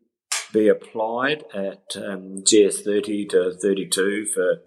be 0.53 0.67
applied 0.67 1.45
at 1.55 1.97
um, 1.97 2.43
GS30 2.43 3.29
to 3.31 3.55
32 3.63 4.27
for, 4.27 4.63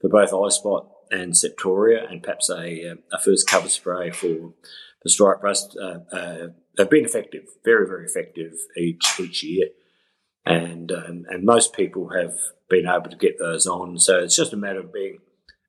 for 0.00 0.08
both 0.08 0.30
eyespot 0.30 0.88
and 1.10 1.34
Septoria, 1.34 2.10
and 2.10 2.22
perhaps 2.22 2.48
a, 2.48 2.94
a 3.12 3.18
first 3.22 3.46
cover 3.46 3.68
spray 3.68 4.10
for 4.10 4.54
the 5.02 5.10
stripe 5.10 5.42
rust 5.42 5.76
uh, 5.80 5.98
uh, 6.10 6.48
have 6.78 6.90
been 6.90 7.04
effective, 7.04 7.44
very, 7.64 7.86
very 7.86 8.06
effective 8.06 8.52
each 8.78 9.20
each 9.20 9.42
year. 9.42 9.68
And, 10.48 10.90
um, 10.92 11.26
and 11.28 11.44
most 11.44 11.72
people 11.74 12.10
have 12.10 12.34
been 12.68 12.86
able 12.86 13.10
to 13.10 13.16
get 13.16 13.38
those 13.38 13.66
on. 13.66 13.98
So 13.98 14.18
it's 14.18 14.36
just 14.36 14.52
a 14.52 14.56
matter 14.56 14.80
of 14.80 14.92
being 14.92 15.18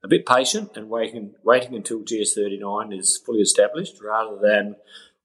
a 0.04 0.08
bit 0.08 0.26
patient 0.26 0.72
and 0.76 0.90
waiting, 0.90 1.36
waiting 1.44 1.76
until 1.76 2.00
GS39 2.00 2.98
is 2.98 3.22
fully 3.26 3.42
established 3.42 4.00
rather 4.02 4.38
than 4.42 4.76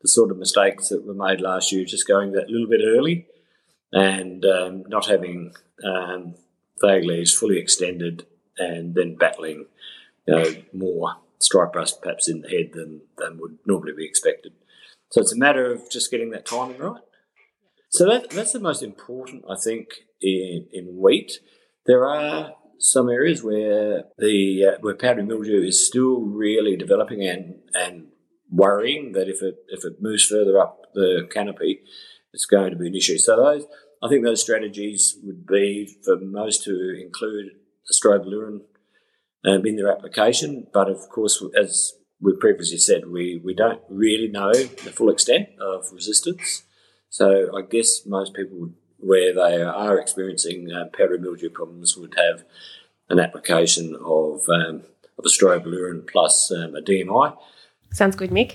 the 0.03 0.09
sort 0.09 0.31
of 0.31 0.39
mistakes 0.39 0.89
that 0.89 1.07
were 1.07 1.15
made 1.15 1.41
last 1.41 1.73
year, 1.73 1.85
just 1.85 2.09
going 2.09 2.33
that 2.33 2.51
little 2.51 2.69
bit 2.69 2.81
early 2.85 3.27
and 3.93 4.45
um, 4.45 4.85
not 4.89 5.07
having 5.07 5.55
um, 5.85 6.35
flag 6.81 7.05
leaves 7.05 7.33
fully 7.33 7.59
extended 7.59 8.27
and 8.59 8.95
then 8.95 9.15
battling 9.15 9.67
you 10.27 10.35
know, 10.35 10.55
more 10.73 11.17
stripe 11.39 11.75
rust 11.75 12.03
perhaps 12.03 12.29
in 12.29 12.41
the 12.41 12.49
head 12.49 12.71
than, 12.73 13.03
than 13.19 13.39
would 13.39 13.59
normally 13.67 13.93
be 13.97 14.05
expected. 14.05 14.53
So 15.11 15.21
it's 15.21 15.33
a 15.33 15.39
matter 15.39 15.73
of 15.73 15.89
just 15.91 16.11
getting 16.11 16.31
that 16.31 16.47
timing 16.47 16.79
right. 16.79 17.01
So 17.95 18.07
that, 18.07 18.31
that's 18.31 18.53
the 18.53 18.59
most 18.59 18.83
important, 18.83 19.45
I 19.49 19.55
think, 19.55 19.87
in, 20.21 20.67
in 20.73 20.97
wheat. 21.01 21.39
There 21.87 22.05
are 22.05 22.55
some 22.81 23.09
areas 23.09 23.41
where 23.45 24.07
the 24.19 24.65
uh, 24.67 24.79
where 24.81 24.97
powdery 24.97 25.25
mildew 25.25 25.63
is 25.63 25.87
still 25.87 26.23
really 26.23 26.77
developing 26.77 27.23
and 27.25 27.61
and 27.73 28.09
worrying 28.51 29.13
that 29.13 29.29
if 29.29 29.43
it 29.43 29.59
if 29.69 29.85
it 29.85 30.03
moves 30.03 30.25
further 30.25 30.59
up 30.61 30.81
the 30.93 31.29
canopy, 31.33 31.83
it's 32.33 32.47
going 32.47 32.73
to 32.73 32.77
be 32.77 32.89
an 32.89 32.97
issue. 32.97 33.17
So 33.17 33.37
those 33.37 33.65
I 34.03 34.09
think 34.09 34.25
those 34.25 34.43
strategies 34.43 35.17
would 35.23 35.47
be 35.47 35.97
for 36.05 36.17
most 36.21 36.65
to 36.65 37.01
include 37.01 37.53
strobilurin 37.93 38.63
um, 39.45 39.65
in 39.65 39.77
their 39.77 39.93
application, 39.93 40.67
but 40.75 40.91
of 40.91 41.09
course, 41.11 41.41
as 41.57 41.93
we 42.21 42.33
previously 42.41 42.79
said, 42.79 43.07
we, 43.07 43.41
we 43.45 43.55
don't 43.55 43.83
really 43.89 44.29
know 44.29 44.53
the 44.53 44.91
full 44.91 45.11
extent 45.11 45.51
of 45.61 45.85
resistance. 45.93 46.65
So 47.15 47.57
I 47.57 47.63
guess 47.63 48.05
most 48.07 48.35
people 48.35 48.57
would, 48.59 48.75
where 48.99 49.33
they 49.33 49.63
are 49.63 50.01
experiencing 50.01 50.73
uh, 50.73 50.87
powdery 50.87 51.21
mildew 51.21 51.49
problems 51.49 51.97
would 51.97 52.17
have 52.17 52.43
an 53.09 53.21
application 53.21 53.95
of 53.95 54.41
um, 54.49 54.83
of 55.17 55.25
a 55.25 55.29
strobilurin 55.29 56.09
plus 56.11 56.51
um, 56.51 56.75
a 56.75 56.81
DMI. 56.81 57.37
Sounds 57.93 58.17
good, 58.17 58.31
Mick. 58.31 58.55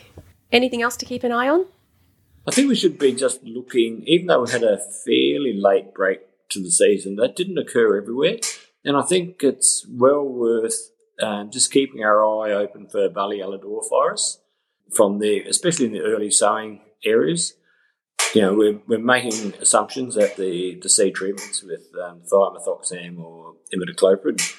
Anything 0.51 0.81
else 0.81 0.97
to 0.97 1.05
keep 1.05 1.23
an 1.23 1.31
eye 1.31 1.47
on? 1.47 1.67
I 2.45 2.51
think 2.51 2.67
we 2.67 2.75
should 2.75 2.99
be 2.99 3.13
just 3.13 3.41
looking, 3.45 4.03
even 4.05 4.27
though 4.27 4.43
we 4.43 4.51
had 4.51 4.63
a 4.63 4.77
fairly 5.05 5.53
late 5.53 5.93
break 5.93 6.19
to 6.49 6.61
the 6.61 6.69
season, 6.69 7.15
that 7.15 7.37
didn't 7.37 7.57
occur 7.57 7.95
everywhere. 7.95 8.39
And 8.83 8.97
I 8.97 9.03
think 9.03 9.41
it's 9.41 9.87
well 9.89 10.25
worth 10.25 10.91
um, 11.21 11.49
just 11.49 11.71
keeping 11.71 12.03
our 12.03 12.25
eye 12.25 12.51
open 12.51 12.89
for 12.89 13.07
barley 13.07 13.37
yellow 13.37 13.57
dwarf 13.57 13.89
virus 13.89 14.41
from 14.93 15.19
the, 15.19 15.43
especially 15.43 15.85
in 15.85 15.93
the 15.93 16.01
early 16.01 16.29
sowing 16.29 16.81
areas. 17.05 17.53
You 18.35 18.41
know, 18.41 18.53
we're, 18.53 18.79
we're 18.87 18.99
making 18.99 19.53
assumptions 19.59 20.15
that 20.15 20.37
the, 20.37 20.77
the 20.81 20.89
seed 20.89 21.15
treatments 21.15 21.63
with 21.63 21.81
um, 22.03 22.21
thiamethoxam 22.31 23.19
or 23.19 23.55
imidacloprid 23.73 24.55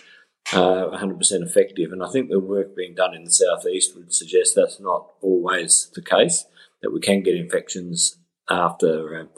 are 0.53 0.91
100% 0.91 1.21
effective. 1.43 1.93
And 1.93 2.03
I 2.03 2.11
think 2.11 2.31
the 2.31 2.41
work 2.41 2.75
being 2.75 2.97
done 2.97 3.15
in 3.15 3.25
the 3.25 3.31
southeast 3.31 3.95
would 3.95 4.13
suggest 4.13 4.55
that's 4.57 4.81
not 4.81 5.11
always 5.23 5.91
the 5.95 6.03
case, 6.03 6.45
that 6.83 6.91
we 6.91 7.01
can 7.01 7.23
get 7.23 7.37
infections 7.37 8.19
after, 8.49 9.21
um, 9.21 9.29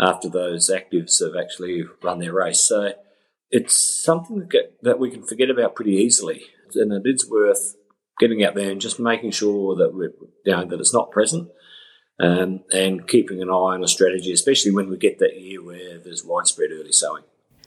after 0.00 0.28
those 0.28 0.68
actives 0.68 1.22
have 1.22 1.40
actually 1.40 1.84
run 2.02 2.18
their 2.18 2.32
race. 2.32 2.60
So 2.60 2.94
it's 3.50 4.02
something 4.02 4.40
that, 4.40 4.50
get, 4.50 4.82
that 4.82 4.98
we 4.98 5.10
can 5.10 5.22
forget 5.22 5.48
about 5.48 5.76
pretty 5.76 5.92
easily, 5.92 6.42
and 6.74 6.92
it 6.92 7.02
is 7.04 7.30
worth 7.30 7.76
getting 8.18 8.44
out 8.44 8.56
there 8.56 8.70
and 8.70 8.80
just 8.80 8.98
making 8.98 9.30
sure 9.30 9.76
that 9.76 9.94
we 9.94 10.08
you 10.44 10.52
know 10.52 10.64
that 10.64 10.80
it's 10.80 10.92
not 10.92 11.12
present, 11.12 11.48
um, 12.20 12.60
and 12.72 13.06
keeping 13.08 13.42
an 13.42 13.50
eye 13.50 13.74
on 13.74 13.84
a 13.84 13.88
strategy, 13.88 14.32
especially 14.32 14.72
when 14.72 14.88
we 14.88 14.96
get 14.96 15.18
that 15.18 15.40
year 15.40 15.62
where 15.62 15.98
there's 15.98 16.24
widespread 16.24 16.70
early 16.72 16.92
sowing. 16.92 17.24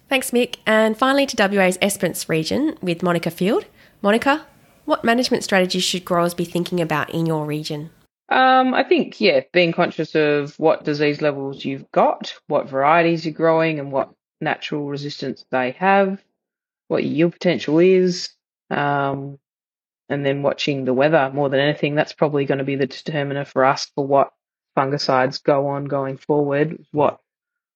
Thanks, 0.09 0.31
Mick. 0.31 0.55
And 0.65 0.97
finally, 0.97 1.25
to 1.25 1.49
WA's 1.49 1.77
Esperance 1.81 2.29
region 2.29 2.77
with 2.81 3.03
Monica 3.03 3.29
Field. 3.29 3.65
Monica, 4.01 4.45
what 4.85 5.03
management 5.03 5.43
strategies 5.43 5.83
should 5.83 6.05
growers 6.05 6.33
be 6.33 6.45
thinking 6.45 6.79
about 6.79 7.09
in 7.09 7.25
your 7.25 7.45
region? 7.45 7.89
Um, 8.29 8.73
I 8.73 8.83
think, 8.83 9.19
yeah, 9.19 9.41
being 9.53 9.73
conscious 9.73 10.15
of 10.15 10.57
what 10.59 10.83
disease 10.83 11.21
levels 11.21 11.63
you've 11.63 11.89
got, 11.91 12.33
what 12.47 12.69
varieties 12.69 13.25
you're 13.25 13.33
growing, 13.33 13.79
and 13.79 13.91
what 13.91 14.11
natural 14.39 14.87
resistance 14.87 15.45
they 15.49 15.71
have, 15.71 16.21
what 16.87 17.03
your 17.03 17.13
yield 17.13 17.33
potential 17.33 17.79
is, 17.79 18.29
um, 18.69 19.39
and 20.09 20.25
then 20.25 20.41
watching 20.41 20.85
the 20.85 20.93
weather 20.93 21.31
more 21.33 21.49
than 21.49 21.59
anything. 21.59 21.95
That's 21.95 22.13
probably 22.13 22.45
going 22.45 22.59
to 22.59 22.63
be 22.63 22.75
the 22.75 22.87
determiner 22.87 23.45
for 23.45 23.65
us 23.65 23.91
for 23.95 24.05
what 24.05 24.31
fungicides 24.77 25.43
go 25.43 25.67
on 25.67 25.85
going 25.85 26.17
forward. 26.17 26.85
What 26.91 27.19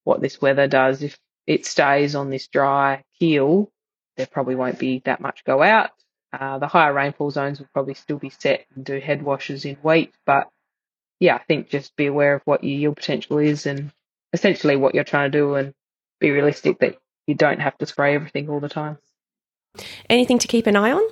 what 0.04 0.22
this 0.22 0.42
weather 0.42 0.68
does 0.68 1.02
if 1.02 1.18
it 1.48 1.66
stays 1.66 2.16
on 2.16 2.30
this 2.30 2.48
dry 2.48 3.04
keel, 3.20 3.72
there 4.18 4.28
probably 4.28 4.56
won't 4.56 4.80
be 4.80 5.02
that 5.06 5.22
much 5.22 5.44
go 5.44 5.62
out. 5.62 5.92
Uh, 6.32 6.60
the 6.60 6.68
higher 6.68 6.94
rainfall 6.94 7.32
zones 7.32 7.60
will 7.60 7.68
probably 7.74 7.94
still 7.94 8.18
be 8.18 8.30
set 8.30 8.66
and 8.76 8.86
do 8.86 9.00
head 9.00 9.22
washes 9.22 9.66
in 9.66 9.76
wheat, 9.78 10.14
but 10.26 10.48
yeah, 11.20 11.36
I 11.36 11.44
think 11.44 11.70
just 11.70 11.96
be 11.96 12.08
aware 12.08 12.36
of 12.36 12.42
what 12.46 12.64
your 12.64 12.78
yield 12.78 12.96
potential 12.96 13.38
is 13.38 13.66
and 13.66 13.92
essentially 14.34 14.76
what 14.76 14.96
you're 14.96 15.04
trying 15.04 15.32
to 15.32 15.38
do 15.38 15.56
and 15.56 15.74
be 16.20 16.32
realistic 16.32 16.80
that 16.80 16.98
you 17.28 17.36
don't 17.36 17.60
have 17.60 17.78
to 17.80 17.86
spray 17.86 18.16
everything 18.16 18.50
all 18.50 18.60
the 18.60 18.70
time. 18.70 18.98
Anything 20.10 20.40
to 20.40 20.48
keep 20.48 20.68
an 20.68 20.76
eye 20.76 20.92
on? 20.92 21.04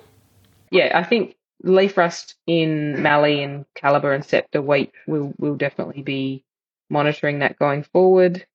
Yeah, 0.70 0.98
I 0.98 1.04
think 1.04 1.36
leaf 1.62 1.96
rust 1.96 2.36
in 2.46 3.02
Mallee 3.02 3.42
and 3.42 3.64
Calibre 3.74 4.14
and 4.14 4.24
Scepter 4.24 4.62
wheat 4.62 4.92
will 5.06 5.32
will 5.38 5.56
definitely 5.56 6.02
be 6.02 6.44
monitoring 6.88 7.40
that 7.40 7.58
going 7.58 7.82
forward. 7.82 8.46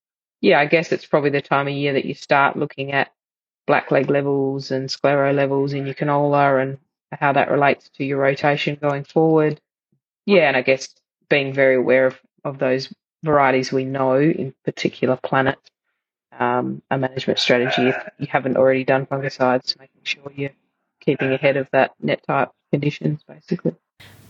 Yeah, 0.41 0.59
I 0.59 0.65
guess 0.65 0.91
it's 0.91 1.05
probably 1.05 1.29
the 1.29 1.41
time 1.41 1.67
of 1.67 1.73
year 1.73 1.93
that 1.93 2.05
you 2.05 2.13
start 2.13 2.57
looking 2.57 2.91
at 2.91 3.11
blackleg 3.67 4.09
levels 4.09 4.71
and 4.71 4.89
sclero 4.89 5.33
levels 5.33 5.73
in 5.73 5.85
your 5.85 5.95
canola 5.95 6.61
and 6.61 6.77
how 7.11 7.33
that 7.33 7.49
relates 7.49 7.89
to 7.89 8.03
your 8.03 8.19
rotation 8.19 8.77
going 8.79 9.03
forward. 9.03 9.59
Yeah, 10.25 10.47
and 10.47 10.57
I 10.57 10.61
guess 10.61 10.93
being 11.29 11.53
very 11.53 11.75
aware 11.75 12.07
of, 12.07 12.19
of 12.43 12.59
those 12.59 12.93
varieties 13.23 13.71
we 13.71 13.85
know 13.85 14.19
in 14.19 14.53
particular 14.63 15.17
planets 15.17 15.71
um, 16.37 16.81
a 16.91 16.97
management 16.97 17.39
strategy 17.39 17.87
if 17.87 17.95
you 18.19 18.27
haven't 18.29 18.57
already 18.57 18.83
done 18.83 19.05
fungicides, 19.05 19.79
making 19.79 20.01
sure 20.03 20.31
you're 20.35 20.51
keeping 20.99 21.31
ahead 21.31 21.57
of 21.57 21.69
that 21.71 21.93
net 22.01 22.21
type 22.27 22.51
conditions, 22.75 23.23
basically. 23.27 23.73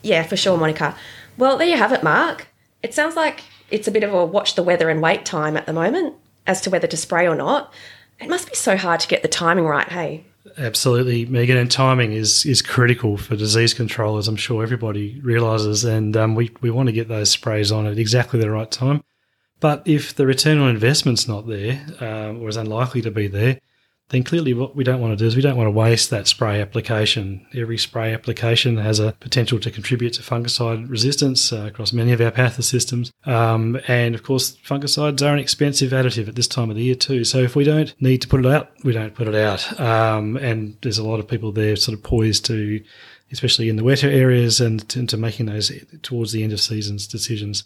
Yeah, 0.03 0.23
for 0.23 0.37
sure, 0.37 0.57
Monica. 0.57 0.95
Well, 1.37 1.57
there 1.57 1.67
you 1.67 1.77
have 1.77 1.91
it, 1.91 2.03
Mark. 2.03 2.47
It 2.83 2.93
sounds 2.93 3.15
like 3.15 3.43
it's 3.71 3.87
a 3.87 3.91
bit 3.91 4.03
of 4.03 4.13
a 4.13 4.25
watch 4.25 4.55
the 4.55 4.63
weather 4.63 4.89
and 4.89 5.01
wait 5.01 5.25
time 5.25 5.57
at 5.57 5.65
the 5.65 5.73
moment 5.73 6.13
as 6.45 6.61
to 6.61 6.69
whether 6.69 6.87
to 6.87 6.97
spray 6.97 7.27
or 7.27 7.35
not. 7.35 7.73
It 8.19 8.29
must 8.29 8.47
be 8.47 8.55
so 8.55 8.77
hard 8.77 8.99
to 9.01 9.07
get 9.07 9.23
the 9.23 9.27
timing 9.27 9.65
right, 9.65 9.89
hey? 9.89 10.23
Absolutely, 10.57 11.25
Megan. 11.25 11.57
And 11.57 11.71
timing 11.71 12.13
is 12.13 12.45
is 12.45 12.61
critical 12.61 13.17
for 13.17 13.35
disease 13.35 13.73
control, 13.73 14.17
as 14.17 14.27
I'm 14.27 14.35
sure 14.35 14.63
everybody 14.63 15.19
realises. 15.21 15.83
And 15.83 16.15
um, 16.15 16.35
we, 16.35 16.51
we 16.61 16.69
want 16.69 16.87
to 16.87 16.93
get 16.93 17.07
those 17.07 17.31
sprays 17.31 17.71
on 17.71 17.87
at 17.87 17.97
exactly 17.97 18.39
the 18.39 18.51
right 18.51 18.69
time. 18.69 19.03
But 19.59 19.81
if 19.85 20.13
the 20.13 20.27
return 20.27 20.59
on 20.59 20.69
investment's 20.69 21.27
not 21.27 21.47
there, 21.47 21.83
um, 21.99 22.41
or 22.41 22.49
is 22.49 22.57
unlikely 22.57 23.01
to 23.01 23.11
be 23.11 23.27
there, 23.27 23.59
then 24.09 24.23
clearly 24.23 24.53
what 24.53 24.75
we 24.75 24.83
don't 24.83 25.01
want 25.01 25.17
to 25.17 25.23
do 25.23 25.25
is 25.25 25.35
we 25.35 25.41
don't 25.41 25.57
want 25.57 25.65
to 25.65 25.71
waste 25.71 26.11
that 26.11 26.27
spray 26.27 26.61
application. 26.61 27.45
Every 27.55 27.77
spray 27.77 28.13
application 28.13 28.77
has 28.77 28.99
a 28.99 29.13
potential 29.13 29.59
to 29.59 29.71
contribute 29.71 30.13
to 30.13 30.21
fungicide 30.21 30.89
resistance 30.89 31.51
uh, 31.51 31.65
across 31.65 31.91
many 31.91 32.11
of 32.11 32.21
our 32.21 32.31
pathosystems. 32.31 33.11
Um, 33.25 33.79
and 33.87 34.13
of 34.13 34.21
course, 34.21 34.57
fungicides 34.57 35.25
are 35.25 35.33
an 35.33 35.39
expensive 35.39 35.91
additive 35.91 36.27
at 36.27 36.35
this 36.35 36.47
time 36.47 36.69
of 36.69 36.75
the 36.75 36.83
year 36.83 36.95
too. 36.95 37.23
So 37.23 37.39
if 37.39 37.55
we 37.55 37.63
don't 37.63 37.99
need 37.99 38.21
to 38.21 38.27
put 38.27 38.45
it 38.45 38.51
out, 38.51 38.69
we 38.83 38.93
don't 38.93 39.15
put 39.15 39.27
it 39.27 39.35
out. 39.35 39.79
Um, 39.79 40.37
and 40.37 40.77
there's 40.83 40.99
a 40.99 41.03
lot 41.03 41.19
of 41.19 41.27
people 41.27 41.51
there 41.51 41.75
sort 41.75 41.97
of 41.97 42.03
poised 42.03 42.45
to, 42.45 42.83
especially 43.31 43.69
in 43.69 43.75
the 43.75 43.83
wetter 43.83 44.09
areas 44.09 44.61
and 44.61 44.87
to, 44.89 45.07
to 45.07 45.17
making 45.17 45.47
those 45.47 45.71
towards 46.03 46.31
the 46.31 46.43
end 46.43 46.53
of 46.53 46.61
seasons 46.61 47.07
decisions 47.07 47.63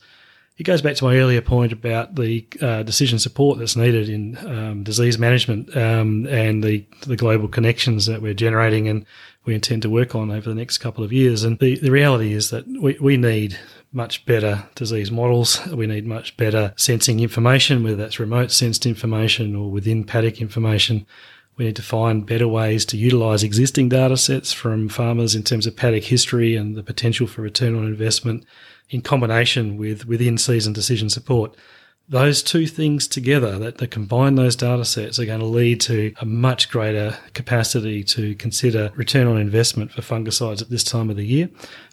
it 0.59 0.63
goes 0.63 0.81
back 0.81 0.97
to 0.97 1.05
my 1.05 1.15
earlier 1.15 1.41
point 1.41 1.71
about 1.71 2.15
the 2.15 2.45
uh, 2.61 2.83
decision 2.83 3.17
support 3.17 3.57
that's 3.57 3.77
needed 3.77 4.09
in 4.09 4.37
um, 4.45 4.83
disease 4.83 5.17
management 5.17 5.75
um, 5.75 6.27
and 6.27 6.61
the 6.61 6.85
the 7.07 7.15
global 7.15 7.47
connections 7.47 8.05
that 8.07 8.21
we're 8.21 8.33
generating 8.33 8.89
and 8.89 9.05
we 9.45 9.55
intend 9.55 9.81
to 9.83 9.89
work 9.89 10.15
on 10.15 10.29
over 10.29 10.49
the 10.49 10.55
next 10.55 10.79
couple 10.79 11.03
of 11.03 11.13
years. 11.13 11.45
And 11.45 11.57
the, 11.59 11.79
the 11.79 11.91
reality 11.91 12.33
is 12.33 12.49
that 12.49 12.67
we, 12.67 12.97
we 12.99 13.15
need 13.15 13.57
much 13.93 14.25
better 14.25 14.67
disease 14.75 15.09
models. 15.09 15.65
We 15.67 15.87
need 15.87 16.05
much 16.05 16.35
better 16.35 16.73
sensing 16.75 17.21
information, 17.21 17.81
whether 17.81 17.95
that's 17.95 18.19
remote 18.19 18.51
sensed 18.51 18.85
information 18.85 19.55
or 19.55 19.71
within 19.71 20.03
paddock 20.03 20.41
information. 20.41 21.07
We 21.55 21.65
need 21.65 21.77
to 21.77 21.81
find 21.81 22.25
better 22.25 22.49
ways 22.49 22.85
to 22.87 22.97
utilise 22.97 23.43
existing 23.43 23.89
data 23.89 24.17
sets 24.17 24.51
from 24.51 24.89
farmers 24.89 25.35
in 25.35 25.43
terms 25.43 25.65
of 25.65 25.77
paddock 25.77 26.03
history 26.03 26.57
and 26.57 26.75
the 26.75 26.83
potential 26.83 27.27
for 27.27 27.41
return 27.41 27.75
on 27.75 27.85
investment 27.85 28.45
in 28.89 29.01
combination 29.01 29.77
with 29.77 30.05
within 30.05 30.37
season 30.37 30.73
decision 30.73 31.09
support. 31.09 31.55
those 32.09 32.41
two 32.41 32.65
things 32.65 33.07
together, 33.07 33.59
that, 33.59 33.77
that 33.77 33.91
combine 33.91 34.33
those 34.33 34.55
data 34.55 34.83
sets, 34.83 35.19
are 35.19 35.25
going 35.25 35.39
to 35.39 35.45
lead 35.45 35.79
to 35.79 36.11
a 36.19 36.25
much 36.25 36.71
greater 36.71 37.15
capacity 37.35 38.03
to 38.03 38.33
consider 38.35 38.91
return 38.95 39.27
on 39.27 39.37
investment 39.37 39.91
for 39.91 40.01
fungicides 40.01 40.59
at 40.59 40.71
this 40.71 40.83
time 40.83 41.11
of 41.11 41.17
the 41.17 41.25
year. 41.25 41.49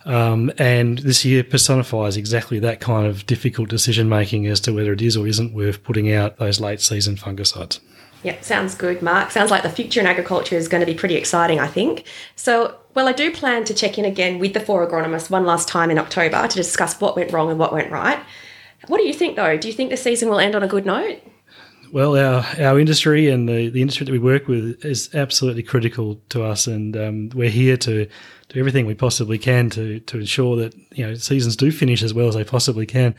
Um, 0.07 0.51
and 0.57 0.99
this 0.99 1.25
year 1.27 1.45
personifies 1.45 2.17
exactly 2.17 2.59
that 2.61 2.81
kind 2.81 3.07
of 3.07 3.27
difficult 3.27 3.69
decision 3.69 4.09
making 4.09 4.47
as 4.47 4.59
to 4.61 4.73
whether 4.73 4.95
it 4.95 5.03
is 5.03 5.19
or 5.19 5.27
isn't 5.27 5.53
worth 5.53 5.85
putting 5.85 6.11
out 6.11 6.39
those 6.39 6.61
late 6.61 6.81
season 6.81 7.17
fungicides. 7.17 7.79
Yep, 8.27 8.43
sounds 8.43 8.75
good, 8.75 9.03
Mark. 9.03 9.31
Sounds 9.31 9.53
like 9.53 9.63
the 9.63 9.71
future 9.71 10.01
in 10.01 10.07
agriculture 10.09 10.57
is 10.57 10.67
going 10.67 10.81
to 10.81 10.87
be 10.87 10.99
pretty 10.99 11.15
exciting, 11.15 11.61
I 11.61 11.69
think. 11.69 12.03
So, 12.35 12.75
well, 12.93 13.07
I 13.07 13.13
do 13.13 13.31
plan 13.31 13.63
to 13.67 13.73
check 13.73 13.99
in 13.99 14.05
again 14.05 14.41
with 14.41 14.53
the 14.53 14.59
four 14.59 14.85
agronomists 14.85 15.31
one 15.31 15.47
last 15.47 15.69
time 15.69 15.93
in 15.93 15.97
October 15.97 16.49
to 16.49 16.57
discuss 16.57 17.01
what 17.01 17.15
went 17.15 17.33
wrong 17.33 17.51
and 17.51 17.59
what 17.61 17.73
went 17.73 17.89
right. 17.93 18.19
What 18.89 18.99
do 18.99 19.07
you 19.07 19.13
think, 19.13 19.37
though? 19.37 19.57
Do 19.57 19.69
you 19.69 19.75
think 19.75 19.91
the 19.91 19.97
season 19.97 20.29
will 20.29 20.41
end 20.41 20.57
on 20.57 20.65
a 20.65 20.67
good 20.67 20.85
note? 20.85 21.23
Well, 21.93 22.17
our, 22.17 22.45
our 22.61 22.81
industry 22.81 23.29
and 23.29 23.49
the, 23.49 23.69
the 23.69 23.81
industry 23.81 24.05
that 24.05 24.11
we 24.11 24.19
work 24.19 24.49
with 24.49 24.85
is 24.85 25.09
absolutely 25.15 25.63
critical 25.63 26.21
to 26.31 26.43
us, 26.43 26.67
and 26.67 26.97
um, 26.97 27.29
we're 27.33 27.49
here 27.49 27.77
to 27.77 28.09
do 28.49 28.59
everything 28.59 28.87
we 28.87 28.95
possibly 28.97 29.39
can 29.39 29.71
to 29.71 30.01
to 30.01 30.19
ensure 30.19 30.57
that 30.57 30.75
you 30.91 31.07
know 31.07 31.15
seasons 31.15 31.55
do 31.55 31.71
finish 31.71 32.03
as 32.03 32.13
well 32.13 32.27
as 32.27 32.35
they 32.35 32.43
possibly 32.43 32.87
can. 32.87 33.15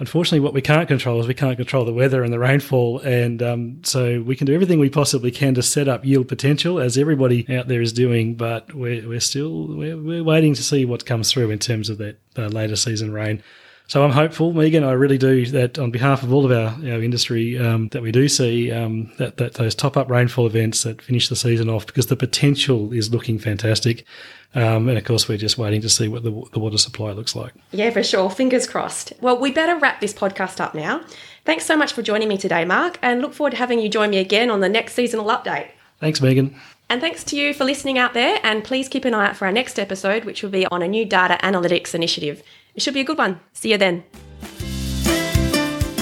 Unfortunately, 0.00 0.40
what 0.40 0.54
we 0.54 0.62
can't 0.62 0.88
control 0.88 1.20
is 1.20 1.28
we 1.28 1.34
can't 1.34 1.58
control 1.58 1.84
the 1.84 1.92
weather 1.92 2.24
and 2.24 2.32
the 2.32 2.38
rainfall, 2.38 3.00
and 3.00 3.42
um, 3.42 3.80
so 3.84 4.22
we 4.22 4.34
can 4.34 4.46
do 4.46 4.54
everything 4.54 4.80
we 4.80 4.88
possibly 4.88 5.30
can 5.30 5.54
to 5.54 5.62
set 5.62 5.88
up 5.88 6.06
yield 6.06 6.26
potential, 6.26 6.80
as 6.80 6.96
everybody 6.96 7.46
out 7.54 7.68
there 7.68 7.82
is 7.82 7.92
doing. 7.92 8.34
But 8.34 8.74
we're, 8.74 9.06
we're 9.06 9.20
still 9.20 9.66
we're, 9.66 9.98
we're 9.98 10.24
waiting 10.24 10.54
to 10.54 10.62
see 10.62 10.86
what 10.86 11.04
comes 11.04 11.30
through 11.30 11.50
in 11.50 11.58
terms 11.58 11.90
of 11.90 11.98
that 11.98 12.18
uh, 12.38 12.46
later 12.46 12.76
season 12.76 13.12
rain. 13.12 13.42
So 13.90 14.04
I'm 14.04 14.12
hopeful, 14.12 14.52
Megan. 14.52 14.84
I 14.84 14.92
really 14.92 15.18
do 15.18 15.44
that 15.46 15.76
on 15.76 15.90
behalf 15.90 16.22
of 16.22 16.32
all 16.32 16.44
of 16.44 16.52
our, 16.52 16.68
our 16.88 17.02
industry 17.02 17.58
um, 17.58 17.88
that 17.88 18.02
we 18.02 18.12
do 18.12 18.28
see 18.28 18.70
um, 18.70 19.10
that, 19.18 19.38
that 19.38 19.54
those 19.54 19.74
top 19.74 19.96
up 19.96 20.08
rainfall 20.08 20.46
events 20.46 20.84
that 20.84 21.02
finish 21.02 21.28
the 21.28 21.34
season 21.34 21.68
off 21.68 21.86
because 21.86 22.06
the 22.06 22.14
potential 22.14 22.92
is 22.92 23.10
looking 23.10 23.36
fantastic. 23.36 24.04
Um, 24.54 24.88
and 24.88 24.96
of 24.96 25.02
course, 25.02 25.28
we're 25.28 25.38
just 25.38 25.58
waiting 25.58 25.80
to 25.80 25.88
see 25.88 26.06
what 26.06 26.22
the, 26.22 26.30
the 26.52 26.60
water 26.60 26.78
supply 26.78 27.10
looks 27.10 27.34
like. 27.34 27.52
Yeah, 27.72 27.90
for 27.90 28.04
sure. 28.04 28.30
Fingers 28.30 28.68
crossed. 28.68 29.12
Well, 29.20 29.40
we 29.40 29.50
better 29.50 29.76
wrap 29.76 30.00
this 30.00 30.14
podcast 30.14 30.60
up 30.60 30.72
now. 30.72 31.02
Thanks 31.44 31.66
so 31.66 31.76
much 31.76 31.92
for 31.92 32.02
joining 32.02 32.28
me 32.28 32.38
today, 32.38 32.64
Mark, 32.64 32.96
and 33.02 33.20
look 33.20 33.34
forward 33.34 33.50
to 33.50 33.56
having 33.56 33.80
you 33.80 33.88
join 33.88 34.10
me 34.10 34.18
again 34.18 34.52
on 34.52 34.60
the 34.60 34.68
next 34.68 34.92
seasonal 34.92 35.26
update. 35.26 35.68
Thanks, 35.98 36.20
Megan. 36.20 36.54
And 36.88 37.00
thanks 37.00 37.24
to 37.24 37.36
you 37.36 37.54
for 37.54 37.64
listening 37.64 37.98
out 37.98 38.14
there. 38.14 38.38
And 38.44 38.62
please 38.62 38.88
keep 38.88 39.04
an 39.04 39.14
eye 39.14 39.30
out 39.30 39.36
for 39.36 39.46
our 39.46 39.52
next 39.52 39.80
episode, 39.80 40.24
which 40.24 40.44
will 40.44 40.50
be 40.50 40.66
on 40.66 40.80
a 40.80 40.86
new 40.86 41.04
data 41.04 41.38
analytics 41.42 41.92
initiative. 41.92 42.44
It 42.74 42.82
should 42.82 42.94
be 42.94 43.00
a 43.00 43.04
good 43.04 43.18
one. 43.18 43.40
See 43.52 43.70
you 43.72 43.78
then. 43.78 44.04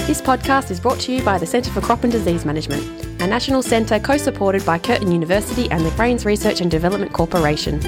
This 0.07 0.21
podcast 0.21 0.71
is 0.71 0.79
brought 0.79 0.99
to 1.01 1.13
you 1.13 1.23
by 1.23 1.37
the 1.37 1.45
Centre 1.45 1.69
for 1.69 1.81
Crop 1.81 2.03
and 2.03 2.11
Disease 2.11 2.43
Management, 2.43 2.81
a 3.21 3.27
national 3.27 3.61
centre 3.61 3.99
co 3.99 4.17
supported 4.17 4.65
by 4.65 4.79
Curtin 4.79 5.11
University 5.11 5.69
and 5.69 5.85
the 5.85 5.91
Grains 5.91 6.25
Research 6.25 6.61
and 6.61 6.71
Development 6.71 7.13
Corporation. 7.13 7.79